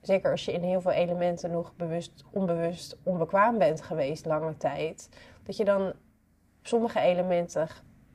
Zeker 0.00 0.30
als 0.30 0.44
je 0.44 0.52
in 0.52 0.62
heel 0.62 0.80
veel 0.80 0.90
elementen 0.90 1.50
nog 1.50 1.72
bewust, 1.76 2.24
onbewust, 2.30 2.96
onbekwaam 3.02 3.58
bent 3.58 3.82
geweest 3.82 4.26
lange 4.26 4.56
tijd. 4.56 5.08
Dat 5.42 5.56
je 5.56 5.64
dan 5.64 5.92
sommige 6.62 7.00
elementen 7.00 7.68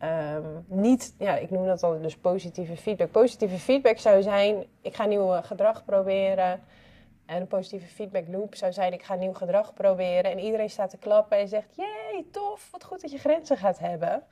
um, 0.04 0.66
niet, 0.68 1.16
ja, 1.18 1.36
ik 1.36 1.50
noem 1.50 1.66
dat 1.66 1.80
dan 1.80 2.02
dus 2.02 2.18
positieve 2.18 2.78
feedback. 2.78 3.12
Positieve 3.12 3.58
feedback 3.58 3.98
zou 3.98 4.22
zijn: 4.22 4.66
ik 4.82 4.96
ga 4.96 5.06
nieuw 5.06 5.42
gedrag 5.42 5.86
proberen. 5.86 6.64
En 7.26 7.42
een 7.42 7.48
positieve 7.48 7.88
feedback 7.88 8.28
loop 8.28 8.56
zou 8.56 8.74
zijn: 8.74 8.94
ik 8.94 9.04
ga 9.04 9.16
nieuw 9.16 9.34
gedrag 9.34 9.74
proberen. 9.74 10.32
En 10.32 10.40
iedereen 10.40 10.70
staat 10.70 10.90
te 10.90 10.98
klappen 10.98 11.38
en 11.38 11.48
zegt: 11.48 11.76
Jee, 11.76 12.30
tof, 12.32 12.72
wat 12.72 12.84
goed 12.84 13.02
dat 13.02 13.12
je 13.12 13.18
grenzen 13.18 13.58
gaat 13.58 13.80
hebben. 13.80 14.24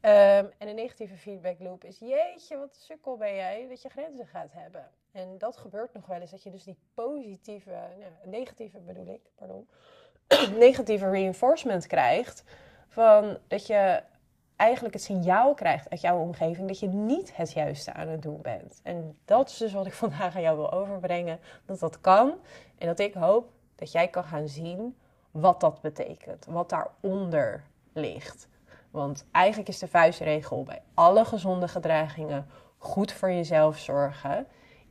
Ehm, 0.00 0.46
en 0.58 0.68
een 0.68 0.74
negatieve 0.74 1.16
feedback 1.16 1.60
loop 1.60 1.84
is: 1.84 1.98
Jeetje, 1.98 2.56
wat 2.56 2.76
sukkel 2.76 3.16
ben 3.16 3.34
jij 3.34 3.66
dat 3.68 3.82
je 3.82 3.88
grenzen 3.88 4.26
gaat 4.26 4.52
hebben. 4.52 4.90
En 5.12 5.38
dat 5.38 5.56
gebeurt 5.56 5.92
nog 5.92 6.06
wel 6.06 6.20
eens, 6.20 6.30
dat 6.30 6.42
je 6.42 6.50
dus 6.50 6.64
die 6.64 6.78
positieve, 6.94 7.70
nou, 7.70 8.12
negatieve 8.24 8.78
bedoel 8.78 9.06
ik, 9.06 9.20
pardon, 9.34 9.68
negatieve 10.58 11.10
reinforcement 11.10 11.86
krijgt. 11.86 12.44
Van 12.88 13.38
dat 13.48 13.66
je 13.66 14.02
eigenlijk 14.56 14.94
het 14.94 15.02
signaal 15.02 15.54
krijgt 15.54 15.90
uit 15.90 16.00
jouw 16.00 16.18
omgeving 16.18 16.68
dat 16.68 16.78
je 16.78 16.88
niet 16.88 17.36
het 17.36 17.52
juiste 17.52 17.92
aan 17.92 18.08
het 18.08 18.22
doen 18.22 18.40
bent. 18.42 18.80
En 18.82 19.18
dat 19.24 19.48
is 19.48 19.56
dus 19.56 19.72
wat 19.72 19.86
ik 19.86 19.92
vandaag 20.04 20.36
aan 20.36 20.42
jou 20.42 20.56
wil 20.56 20.72
overbrengen. 20.72 21.40
Dat 21.64 21.78
dat 21.78 22.00
kan. 22.00 22.34
En 22.78 22.86
dat 22.86 22.98
ik 22.98 23.14
hoop 23.14 23.50
dat 23.74 23.92
jij 23.92 24.08
kan 24.08 24.24
gaan 24.24 24.48
zien 24.48 24.96
wat 25.30 25.60
dat 25.60 25.80
betekent. 25.80 26.46
Wat 26.48 26.68
daaronder 26.68 27.64
ligt. 27.92 28.48
Want 28.90 29.26
eigenlijk 29.30 29.68
is 29.68 29.78
de 29.78 29.88
vuistregel 29.88 30.62
bij 30.62 30.82
alle 30.94 31.24
gezonde 31.24 31.68
gedragingen 31.68 32.46
goed 32.78 33.12
voor 33.12 33.32
jezelf 33.32 33.78
zorgen. 33.78 34.46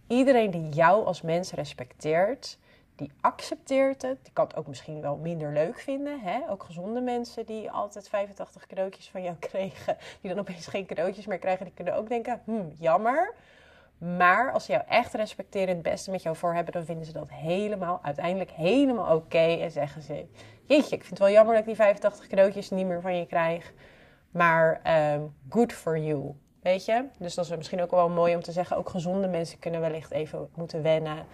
Iedereen 0.07 0.51
die 0.51 0.69
jou 0.69 1.05
als 1.05 1.21
mens 1.21 1.51
respecteert, 1.51 2.57
die 2.95 3.11
accepteert 3.21 4.01
het. 4.01 4.17
Die 4.23 4.33
kan 4.33 4.47
het 4.47 4.55
ook 4.55 4.67
misschien 4.67 5.01
wel 5.01 5.15
minder 5.15 5.53
leuk 5.53 5.79
vinden. 5.79 6.19
Hè? 6.19 6.39
Ook 6.49 6.63
gezonde 6.63 7.01
mensen 7.01 7.45
die 7.45 7.71
altijd 7.71 8.09
85 8.09 8.65
cadeautjes 8.65 9.09
van 9.09 9.23
jou 9.23 9.35
kregen, 9.49 9.97
die 10.21 10.29
dan 10.29 10.39
opeens 10.39 10.67
geen 10.67 10.85
cadeautjes 10.85 11.25
meer 11.25 11.39
krijgen, 11.39 11.65
die 11.65 11.73
kunnen 11.73 11.95
ook 11.95 12.09
denken: 12.09 12.41
hmm, 12.45 12.71
jammer. 12.79 13.33
Maar 13.97 14.51
als 14.51 14.65
ze 14.65 14.71
jou 14.71 14.83
echt 14.87 15.13
respecteren 15.13 15.67
en 15.67 15.73
het 15.73 15.83
beste 15.83 16.11
met 16.11 16.21
jou 16.21 16.35
voor 16.35 16.53
hebben, 16.53 16.73
dan 16.73 16.85
vinden 16.85 17.05
ze 17.05 17.13
dat 17.13 17.29
helemaal, 17.29 17.99
uiteindelijk 18.03 18.51
helemaal 18.51 19.15
oké. 19.15 19.37
en 19.37 19.71
zeggen 19.71 20.01
ze: 20.01 20.25
Jeetje, 20.65 20.95
ik 20.95 21.01
vind 21.03 21.09
het 21.09 21.19
wel 21.19 21.29
jammer 21.29 21.53
dat 21.53 21.61
ik 21.63 21.67
die 21.67 21.75
85 21.75 22.27
cadeautjes 22.27 22.69
niet 22.69 22.85
meer 22.85 23.01
van 23.01 23.17
je 23.17 23.25
krijg. 23.25 23.73
Maar 24.31 24.81
um, 25.13 25.35
good 25.49 25.73
for 25.73 25.97
you. 25.97 26.35
Weet 26.61 26.85
je? 26.85 27.05
Dus 27.17 27.35
dat 27.35 27.45
is 27.45 27.55
misschien 27.55 27.81
ook 27.81 27.91
wel 27.91 28.09
mooi 28.09 28.35
om 28.35 28.41
te 28.41 28.51
zeggen. 28.51 28.77
Ook 28.77 28.89
gezonde 28.89 29.27
mensen 29.27 29.59
kunnen 29.59 29.81
wellicht 29.81 30.11
even 30.11 30.49
moeten 30.55 30.81
wennen 30.81 31.25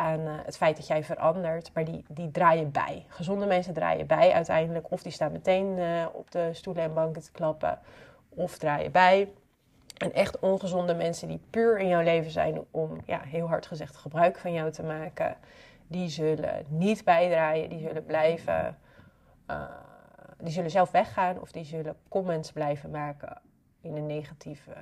aan 0.00 0.20
uh, 0.20 0.32
het 0.44 0.56
feit 0.56 0.76
dat 0.76 0.86
jij 0.86 1.04
verandert. 1.04 1.70
Maar 1.74 1.84
die, 1.84 2.04
die 2.08 2.30
draaien 2.30 2.70
bij. 2.70 3.04
Gezonde 3.08 3.46
mensen 3.46 3.74
draaien 3.74 4.06
bij 4.06 4.32
uiteindelijk. 4.32 4.90
Of 4.90 5.02
die 5.02 5.12
staan 5.12 5.32
meteen 5.32 5.78
uh, 5.78 6.06
op 6.12 6.30
de 6.30 6.48
stoelen 6.52 6.82
en 6.82 6.94
banken 6.94 7.22
te 7.22 7.32
klappen. 7.32 7.78
Of 8.28 8.58
draaien 8.58 8.92
bij. 8.92 9.32
En 9.96 10.12
echt 10.12 10.38
ongezonde 10.38 10.94
mensen 10.94 11.28
die 11.28 11.40
puur 11.50 11.78
in 11.78 11.88
jouw 11.88 12.02
leven 12.02 12.30
zijn 12.30 12.64
om, 12.70 13.00
ja, 13.06 13.20
heel 13.20 13.48
hard 13.48 13.66
gezegd, 13.66 13.96
gebruik 13.96 14.38
van 14.38 14.52
jou 14.52 14.70
te 14.70 14.82
maken. 14.82 15.36
Die 15.86 16.08
zullen 16.08 16.64
niet 16.68 17.04
bijdraaien. 17.04 17.68
Die 17.68 17.80
zullen 17.80 18.04
blijven. 18.04 18.78
Uh, 19.50 19.64
die 20.38 20.52
zullen 20.52 20.70
zelf 20.70 20.90
weggaan. 20.90 21.40
Of 21.40 21.52
die 21.52 21.64
zullen 21.64 21.96
comments 22.08 22.52
blijven 22.52 22.90
maken 22.90 23.40
in 23.80 23.96
een 23.96 24.06
negatieve 24.06 24.72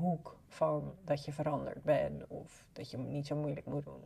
hoek 0.00 0.36
van 0.48 0.94
dat 1.04 1.24
je 1.24 1.32
veranderd 1.32 1.82
bent. 1.82 2.26
Of 2.28 2.64
dat 2.72 2.90
je 2.90 2.98
niet 2.98 3.26
zo 3.26 3.36
moeilijk 3.36 3.66
moet 3.66 3.84
doen. 3.84 4.02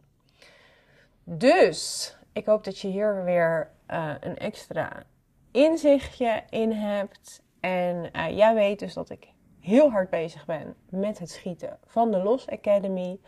Dus 1.28 2.12
ik 2.32 2.46
hoop 2.46 2.64
dat 2.64 2.78
je 2.78 2.88
hier 2.88 3.24
weer 3.24 3.70
uh, 3.90 4.14
een 4.20 4.36
extra 4.36 5.02
inzichtje 5.50 6.42
in 6.50 6.72
hebt. 6.72 7.42
En 7.60 8.10
uh, 8.12 8.36
jij 8.36 8.54
weet 8.54 8.78
dus 8.78 8.94
dat 8.94 9.10
ik 9.10 9.28
heel 9.60 9.90
hard 9.90 10.10
bezig 10.10 10.44
ben 10.44 10.74
met 10.88 11.18
het 11.18 11.30
schieten 11.30 11.78
van 11.86 12.10
de 12.10 12.22
Los 12.22 12.48
Academy. 12.48 13.20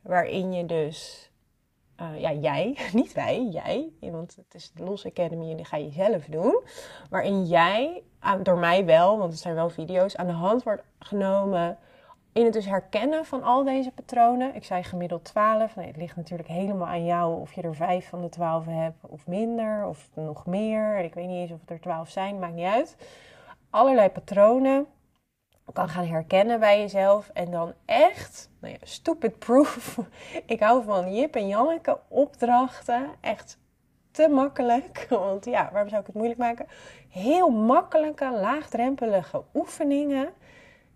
Waarin 0.00 0.52
je 0.52 0.66
dus, 0.66 1.30
uh, 2.00 2.20
ja 2.20 2.32
jij, 2.32 2.78
niet 2.92 3.12
wij, 3.12 3.42
jij. 3.44 3.92
Want 4.00 4.36
het 4.36 4.54
is 4.54 4.72
de 4.72 4.84
Los 4.84 5.06
Academy 5.06 5.50
en 5.50 5.56
die 5.56 5.64
ga 5.64 5.76
je 5.76 5.90
zelf 5.90 6.24
doen. 6.24 6.62
Waarin 7.10 7.44
jij, 7.44 8.02
door 8.42 8.58
mij 8.58 8.84
wel, 8.84 9.18
want 9.18 9.32
het 9.32 9.40
zijn 9.40 9.54
wel 9.54 9.70
video's, 9.70 10.16
aan 10.16 10.26
de 10.26 10.32
hand 10.32 10.62
wordt 10.62 10.82
genomen 10.98 11.78
in 12.32 12.44
het 12.44 12.52
dus 12.52 12.66
herkennen 12.66 13.24
van 13.24 13.42
al 13.42 13.64
deze 13.64 13.90
patronen. 13.90 14.54
Ik 14.54 14.64
zei 14.64 14.82
gemiddeld 14.82 15.24
12. 15.24 15.76
Nee, 15.76 15.86
het 15.86 15.96
ligt 15.96 16.16
natuurlijk 16.16 16.48
helemaal 16.48 16.86
aan 16.86 17.04
jou 17.04 17.40
of 17.40 17.52
je 17.52 17.62
er 17.62 17.74
5 17.74 18.08
van 18.08 18.20
de 18.20 18.28
12 18.28 18.64
hebt 18.66 19.06
of 19.06 19.26
minder 19.26 19.86
of 19.86 20.08
nog 20.14 20.46
meer. 20.46 20.98
Ik 20.98 21.14
weet 21.14 21.26
niet 21.26 21.40
eens 21.40 21.52
of 21.52 21.60
het 21.60 21.70
er 21.70 21.80
12 21.80 22.08
zijn, 22.08 22.38
maakt 22.38 22.54
niet 22.54 22.66
uit. 22.66 22.96
Allerlei 23.70 24.08
patronen 24.08 24.86
kan 25.72 25.88
gaan 25.88 26.06
herkennen 26.06 26.60
bij 26.60 26.80
jezelf 26.80 27.30
en 27.32 27.50
dan 27.50 27.72
echt, 27.84 28.50
nou 28.60 28.72
ja, 28.72 28.78
stupid 28.82 29.38
proof. 29.38 29.98
Ik 30.46 30.60
hou 30.60 30.84
van 30.84 31.14
Jip 31.14 31.36
en 31.36 31.48
Janneke 31.48 31.98
opdrachten. 32.08 33.10
Echt 33.20 33.58
te 34.10 34.28
makkelijk. 34.28 35.06
Want 35.08 35.44
ja, 35.44 35.68
waarom 35.72 35.88
zou 35.88 36.00
ik 36.00 36.06
het 36.06 36.16
moeilijk 36.16 36.40
maken? 36.40 36.66
Heel 37.08 37.50
makkelijke, 37.50 38.30
laagdrempelige 38.30 39.42
oefeningen 39.54 40.28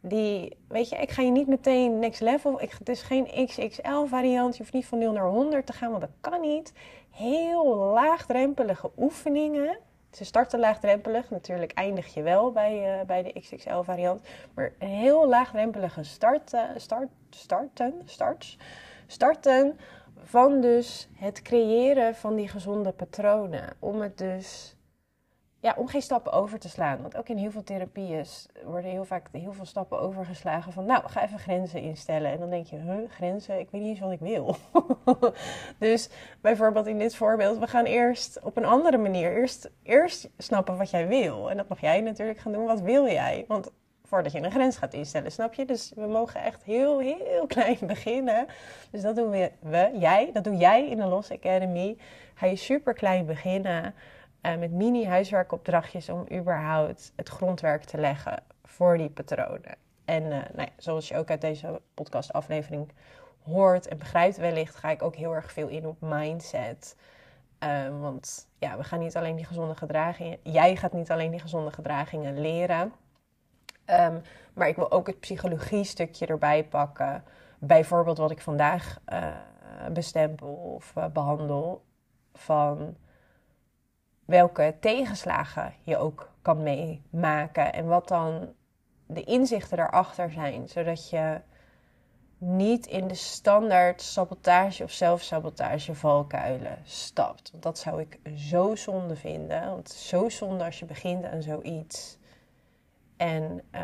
die, 0.07 0.57
weet 0.69 0.89
je, 0.89 0.97
ik 0.97 1.11
ga 1.11 1.23
je 1.23 1.31
niet 1.31 1.47
meteen 1.47 1.99
next 1.99 2.21
level. 2.21 2.63
Ik, 2.63 2.73
het 2.79 2.89
is 2.89 3.03
geen 3.03 3.47
XXL 3.47 4.05
variant. 4.05 4.57
Je 4.57 4.63
hoeft 4.63 4.75
niet 4.75 4.87
van 4.87 4.99
0 4.99 5.13
naar 5.13 5.29
100 5.29 5.67
te 5.67 5.73
gaan, 5.73 5.91
want 5.91 6.01
dat 6.01 6.11
kan 6.21 6.41
niet. 6.41 6.73
Heel 7.11 7.75
laagdrempelige 7.75 8.91
oefeningen. 8.97 9.79
Ze 10.11 10.25
starten 10.25 10.59
laagdrempelig. 10.59 11.31
Natuurlijk 11.31 11.73
eindig 11.73 12.15
je 12.15 12.23
wel 12.23 12.53
bij, 12.53 12.99
uh, 12.99 13.07
bij 13.07 13.23
de 13.23 13.41
XXL 13.41 13.83
variant. 13.83 14.21
Maar 14.55 14.73
heel 14.79 15.29
laagdrempelige 15.29 16.03
start, 16.03 16.53
uh, 16.53 16.63
start, 16.77 17.09
starten, 17.31 18.03
starts, 18.05 18.59
starten 19.07 19.79
van 20.25 20.61
dus 20.61 21.09
het 21.15 21.43
creëren 21.43 22.15
van 22.15 22.35
die 22.35 22.49
gezonde 22.49 22.93
patronen. 22.93 23.77
Om 23.79 24.01
het 24.01 24.19
dus 24.19 24.77
ja, 25.65 25.75
om 25.77 25.89
geen 25.89 26.03
stappen 26.03 26.33
over 26.33 26.59
te 26.59 26.69
slaan. 26.69 27.03
Want 27.03 27.17
ook 27.17 27.29
in 27.29 27.37
heel 27.37 27.51
veel 27.51 27.63
therapieën 27.63 28.27
worden 28.65 28.91
heel 28.91 29.05
vaak 29.05 29.27
heel 29.33 29.53
veel 29.53 29.65
stappen 29.65 30.01
overgeslagen 30.01 30.73
van, 30.73 30.85
nou, 30.85 31.09
ga 31.09 31.25
even 31.25 31.39
grenzen 31.39 31.81
instellen. 31.81 32.31
En 32.31 32.39
dan 32.39 32.51
denk 32.51 32.67
je, 32.67 33.07
grenzen, 33.09 33.59
ik 33.59 33.69
weet 33.71 33.81
niet 33.81 33.91
eens 33.91 34.01
wat 34.01 34.13
ik 34.13 34.21
wil. 34.21 34.57
dus 35.79 36.09
bijvoorbeeld 36.41 36.87
in 36.87 36.99
dit 36.99 37.17
voorbeeld, 37.17 37.59
we 37.59 37.67
gaan 37.67 37.85
eerst 37.85 38.39
op 38.43 38.57
een 38.57 38.65
andere 38.65 38.99
manier, 38.99 39.33
eerst, 39.33 39.71
eerst 39.83 40.29
snappen 40.39 40.77
wat 40.77 40.91
jij 40.91 41.09
wil. 41.09 41.51
En 41.51 41.57
dat 41.57 41.69
mag 41.69 41.81
jij 41.81 42.01
natuurlijk 42.01 42.39
gaan 42.39 42.53
doen, 42.53 42.67
wat 42.67 42.81
wil 42.81 43.07
jij? 43.07 43.45
Want 43.49 43.71
voordat 44.05 44.33
je 44.33 44.43
een 44.43 44.51
grens 44.51 44.77
gaat 44.77 44.95
instellen, 44.95 45.33
snap 45.33 45.55
je? 45.55 45.65
Dus 45.65 45.93
we 45.95 46.07
mogen 46.07 46.43
echt 46.43 46.63
heel, 46.65 46.99
heel 46.99 47.47
klein 47.47 47.79
beginnen. 47.95 48.47
Dus 48.91 49.03
dat 49.03 49.17
doen 49.17 49.31
we, 49.31 49.51
we 49.61 49.91
jij, 49.99 50.31
dat 50.33 50.45
doe 50.45 50.57
jij 50.57 50.89
in 50.89 50.97
de 50.97 51.07
Los 51.07 51.31
Academy. 51.31 51.97
Ga 52.35 52.47
je 52.47 52.57
super 52.57 52.95
klein 52.95 53.27
beginnen 53.27 53.95
uh, 54.47 54.57
met 54.57 54.71
mini-huiswerkopdrachtjes 54.71 56.09
om 56.09 56.27
überhaupt 56.33 57.13
het 57.17 57.29
grondwerk 57.29 57.85
te 57.85 57.99
leggen 57.99 58.43
voor 58.65 58.99
die 58.99 59.11
patronen. 59.11 59.77
En 60.05 60.23
uh, 60.23 60.29
nou 60.31 60.43
ja, 60.57 60.69
zoals 60.77 61.09
je 61.09 61.17
ook 61.17 61.31
uit 61.31 61.41
deze 61.41 61.81
podcastaflevering 61.95 62.93
hoort 63.43 63.89
en 63.89 63.99
begrijpt 63.99 64.37
wellicht, 64.37 64.75
ga 64.75 64.91
ik 64.91 65.03
ook 65.03 65.17
heel 65.17 65.35
erg 65.35 65.53
veel 65.53 65.69
in 65.69 65.87
op 65.87 65.97
mindset. 66.01 66.97
Uh, 67.65 68.01
want 68.01 68.49
ja, 68.59 68.77
we 68.77 68.85
gaan 68.85 68.99
niet 68.99 69.17
alleen 69.17 69.37
die 69.37 69.45
gezonde 69.45 69.75
gedragingen, 69.75 70.39
jij 70.43 70.77
gaat 70.77 70.93
niet 70.93 71.11
alleen 71.11 71.31
die 71.31 71.41
gezonde 71.41 71.71
gedragingen 71.71 72.41
leren. 72.41 72.93
Um, 73.91 74.23
maar 74.55 74.69
ik 74.69 74.77
wil 74.77 74.91
ook 74.91 75.07
het 75.07 75.21
psychologie 75.21 75.85
stukje 75.85 76.27
erbij 76.27 76.65
pakken. 76.65 77.25
Bijvoorbeeld 77.59 78.19
wat 78.19 78.31
ik 78.31 78.41
vandaag 78.41 79.01
bestempel 79.93 80.49
of 80.49 80.95
behandel. 81.13 81.85
Van 82.33 82.97
welke 84.25 84.75
tegenslagen 84.81 85.75
je 85.83 85.97
ook 85.97 86.33
kan 86.43 86.63
meemaken 86.63 87.73
en 87.73 87.87
wat 87.87 88.09
dan 88.09 88.53
de 89.07 89.25
inzichten 89.25 89.77
daarachter 89.77 90.31
zijn, 90.31 90.69
zodat 90.69 91.11
je 91.11 91.41
niet 92.39 92.87
in 92.87 93.09
de 93.09 93.15
standaard 93.15 94.03
sabotage 94.03 94.83
of 94.83 94.91
zelfsabotage 94.93 95.95
valkuilen 95.95 96.79
stapt. 96.85 97.51
Want 97.51 97.63
dat 97.63 97.79
zou 97.79 98.01
ik 98.01 98.19
zo 98.37 98.75
zonde 98.75 99.17
vinden. 99.17 99.69
Want 99.71 99.89
zo 99.89 100.29
zonde 100.29 100.65
als 100.65 100.79
je 100.79 100.85
begint 100.85 101.25
aan 101.25 101.43
zoiets. 101.43 102.19
En 103.17 103.63
uh, 103.75 103.81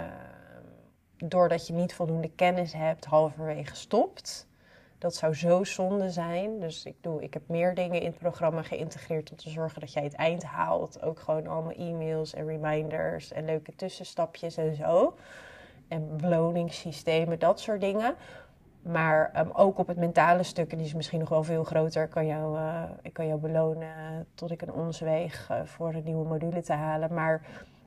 doordat 1.16 1.66
je 1.66 1.72
niet 1.72 1.94
voldoende 1.94 2.30
kennis 2.30 2.72
hebt, 2.72 3.04
halverwege 3.04 3.76
stopt. 3.76 4.48
Dat 5.00 5.14
zou 5.14 5.34
zo 5.34 5.64
zonde 5.64 6.10
zijn. 6.10 6.60
Dus 6.60 6.84
ik, 6.84 6.94
doe, 7.00 7.22
ik 7.22 7.34
heb 7.34 7.42
meer 7.46 7.74
dingen 7.74 8.00
in 8.00 8.06
het 8.06 8.18
programma 8.18 8.62
geïntegreerd 8.62 9.30
om 9.30 9.36
te 9.36 9.50
zorgen 9.50 9.80
dat 9.80 9.92
jij 9.92 10.02
het 10.02 10.14
eind 10.14 10.42
haalt. 10.42 11.02
Ook 11.02 11.18
gewoon 11.18 11.46
allemaal 11.46 11.72
e-mails 11.72 12.34
en 12.34 12.46
reminders 12.46 13.32
en 13.32 13.44
leuke 13.44 13.74
tussenstapjes 13.74 14.56
en 14.56 14.74
zo. 14.74 15.16
En 15.88 16.16
beloningssystemen, 16.16 17.38
dat 17.38 17.60
soort 17.60 17.80
dingen. 17.80 18.14
Maar 18.82 19.32
um, 19.36 19.50
ook 19.52 19.78
op 19.78 19.86
het 19.86 19.96
mentale 19.96 20.42
stuk, 20.42 20.70
en 20.70 20.76
die 20.76 20.86
is 20.86 20.94
misschien 20.94 21.18
nog 21.20 21.28
wel 21.28 21.44
veel 21.44 21.64
groter, 21.64 22.08
kan 22.08 22.26
jou, 22.26 22.58
uh, 22.58 22.82
ik 23.02 23.12
kan 23.12 23.26
jou 23.26 23.40
belonen 23.40 24.26
tot 24.34 24.50
ik 24.50 24.62
een 24.62 24.72
ons 24.72 25.00
weeg 25.00 25.48
uh, 25.50 25.60
voor 25.64 25.94
een 25.94 26.04
nieuwe 26.04 26.28
module 26.28 26.62
te 26.62 26.72
halen. 26.72 27.14
Maar 27.14 27.42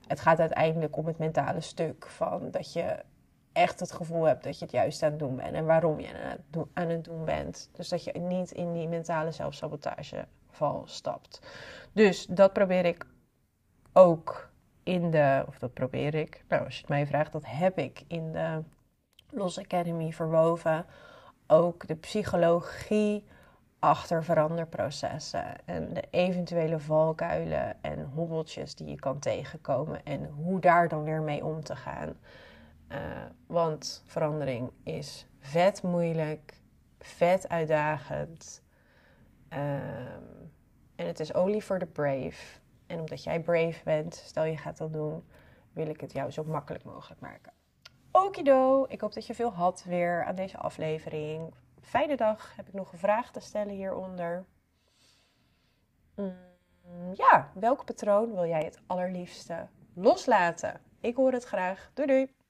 het 0.06 0.20
gaat 0.20 0.40
uiteindelijk 0.40 0.96
om 0.96 1.06
het 1.06 1.18
mentale 1.18 1.60
stuk 1.60 2.06
van 2.06 2.50
dat 2.50 2.72
je 2.72 2.96
echt 3.54 3.80
het 3.80 3.92
gevoel 3.92 4.24
hebt 4.24 4.44
dat 4.44 4.58
je 4.58 4.64
het 4.64 4.74
juist 4.74 5.02
aan 5.02 5.10
het 5.10 5.18
doen 5.18 5.36
bent 5.36 5.54
en 5.54 5.64
waarom 5.64 6.00
je 6.00 6.38
aan 6.74 6.88
het 6.88 7.04
doen 7.04 7.24
bent. 7.24 7.68
Dus 7.72 7.88
dat 7.88 8.04
je 8.04 8.12
niet 8.12 8.50
in 8.50 8.72
die 8.72 8.88
mentale 8.88 9.30
zelfsabotageval 9.30 10.82
stapt. 10.84 11.40
Dus 11.92 12.26
dat 12.26 12.52
probeer 12.52 12.84
ik 12.84 13.06
ook 13.92 14.50
in 14.82 15.10
de, 15.10 15.44
of 15.48 15.58
dat 15.58 15.72
probeer 15.72 16.14
ik, 16.14 16.44
nou 16.48 16.64
als 16.64 16.74
je 16.74 16.80
het 16.80 16.88
mij 16.88 17.06
vraagt, 17.06 17.32
dat 17.32 17.46
heb 17.46 17.78
ik 17.78 18.04
in 18.08 18.32
de 18.32 18.62
Los 19.30 19.58
Academy 19.58 20.12
verwoven. 20.12 20.86
Ook 21.46 21.86
de 21.86 21.94
psychologie 21.94 23.24
achter 23.78 24.24
veranderprocessen 24.24 25.44
en 25.64 25.92
de 25.92 26.04
eventuele 26.10 26.78
valkuilen 26.78 27.82
en 27.82 28.10
hobbeltjes 28.14 28.74
die 28.74 28.88
je 28.88 28.98
kan 28.98 29.18
tegenkomen 29.18 30.04
en 30.04 30.24
hoe 30.24 30.60
daar 30.60 30.88
dan 30.88 31.04
weer 31.04 31.22
mee 31.22 31.44
om 31.44 31.64
te 31.64 31.76
gaan. 31.76 32.16
Uh, 32.94 33.00
want 33.46 34.02
verandering 34.06 34.70
is 34.82 35.26
vet 35.40 35.82
moeilijk, 35.82 36.60
vet 36.98 37.48
uitdagend. 37.48 38.62
Um, 39.48 40.52
en 40.94 41.06
het 41.06 41.20
is 41.20 41.32
only 41.32 41.60
for 41.60 41.78
the 41.78 41.86
brave. 41.86 42.60
En 42.86 42.98
omdat 43.00 43.24
jij 43.24 43.40
brave 43.40 43.84
bent, 43.84 44.14
stel 44.14 44.44
je 44.44 44.56
gaat 44.56 44.76
dat 44.76 44.92
doen, 44.92 45.24
wil 45.72 45.86
ik 45.86 46.00
het 46.00 46.12
jou 46.12 46.30
zo 46.30 46.44
makkelijk 46.44 46.84
mogelijk 46.84 47.20
maken. 47.20 47.52
Okido, 48.10 48.84
ik 48.88 49.00
hoop 49.00 49.12
dat 49.12 49.26
je 49.26 49.34
veel 49.34 49.52
had 49.52 49.84
weer 49.84 50.24
aan 50.24 50.34
deze 50.34 50.58
aflevering. 50.58 51.54
Fijne 51.80 52.16
dag. 52.16 52.56
Heb 52.56 52.68
ik 52.68 52.74
nog 52.74 52.92
een 52.92 52.98
vraag 52.98 53.30
te 53.30 53.40
stellen 53.40 53.74
hieronder? 53.74 54.44
Mm, 56.14 56.34
ja, 57.12 57.50
welk 57.54 57.84
patroon 57.84 58.34
wil 58.34 58.46
jij 58.46 58.64
het 58.64 58.80
allerliefste 58.86 59.68
loslaten? 59.94 60.80
Ik 61.00 61.16
hoor 61.16 61.32
het 61.32 61.44
graag. 61.44 61.90
Doei 61.94 62.08
doei! 62.08 62.43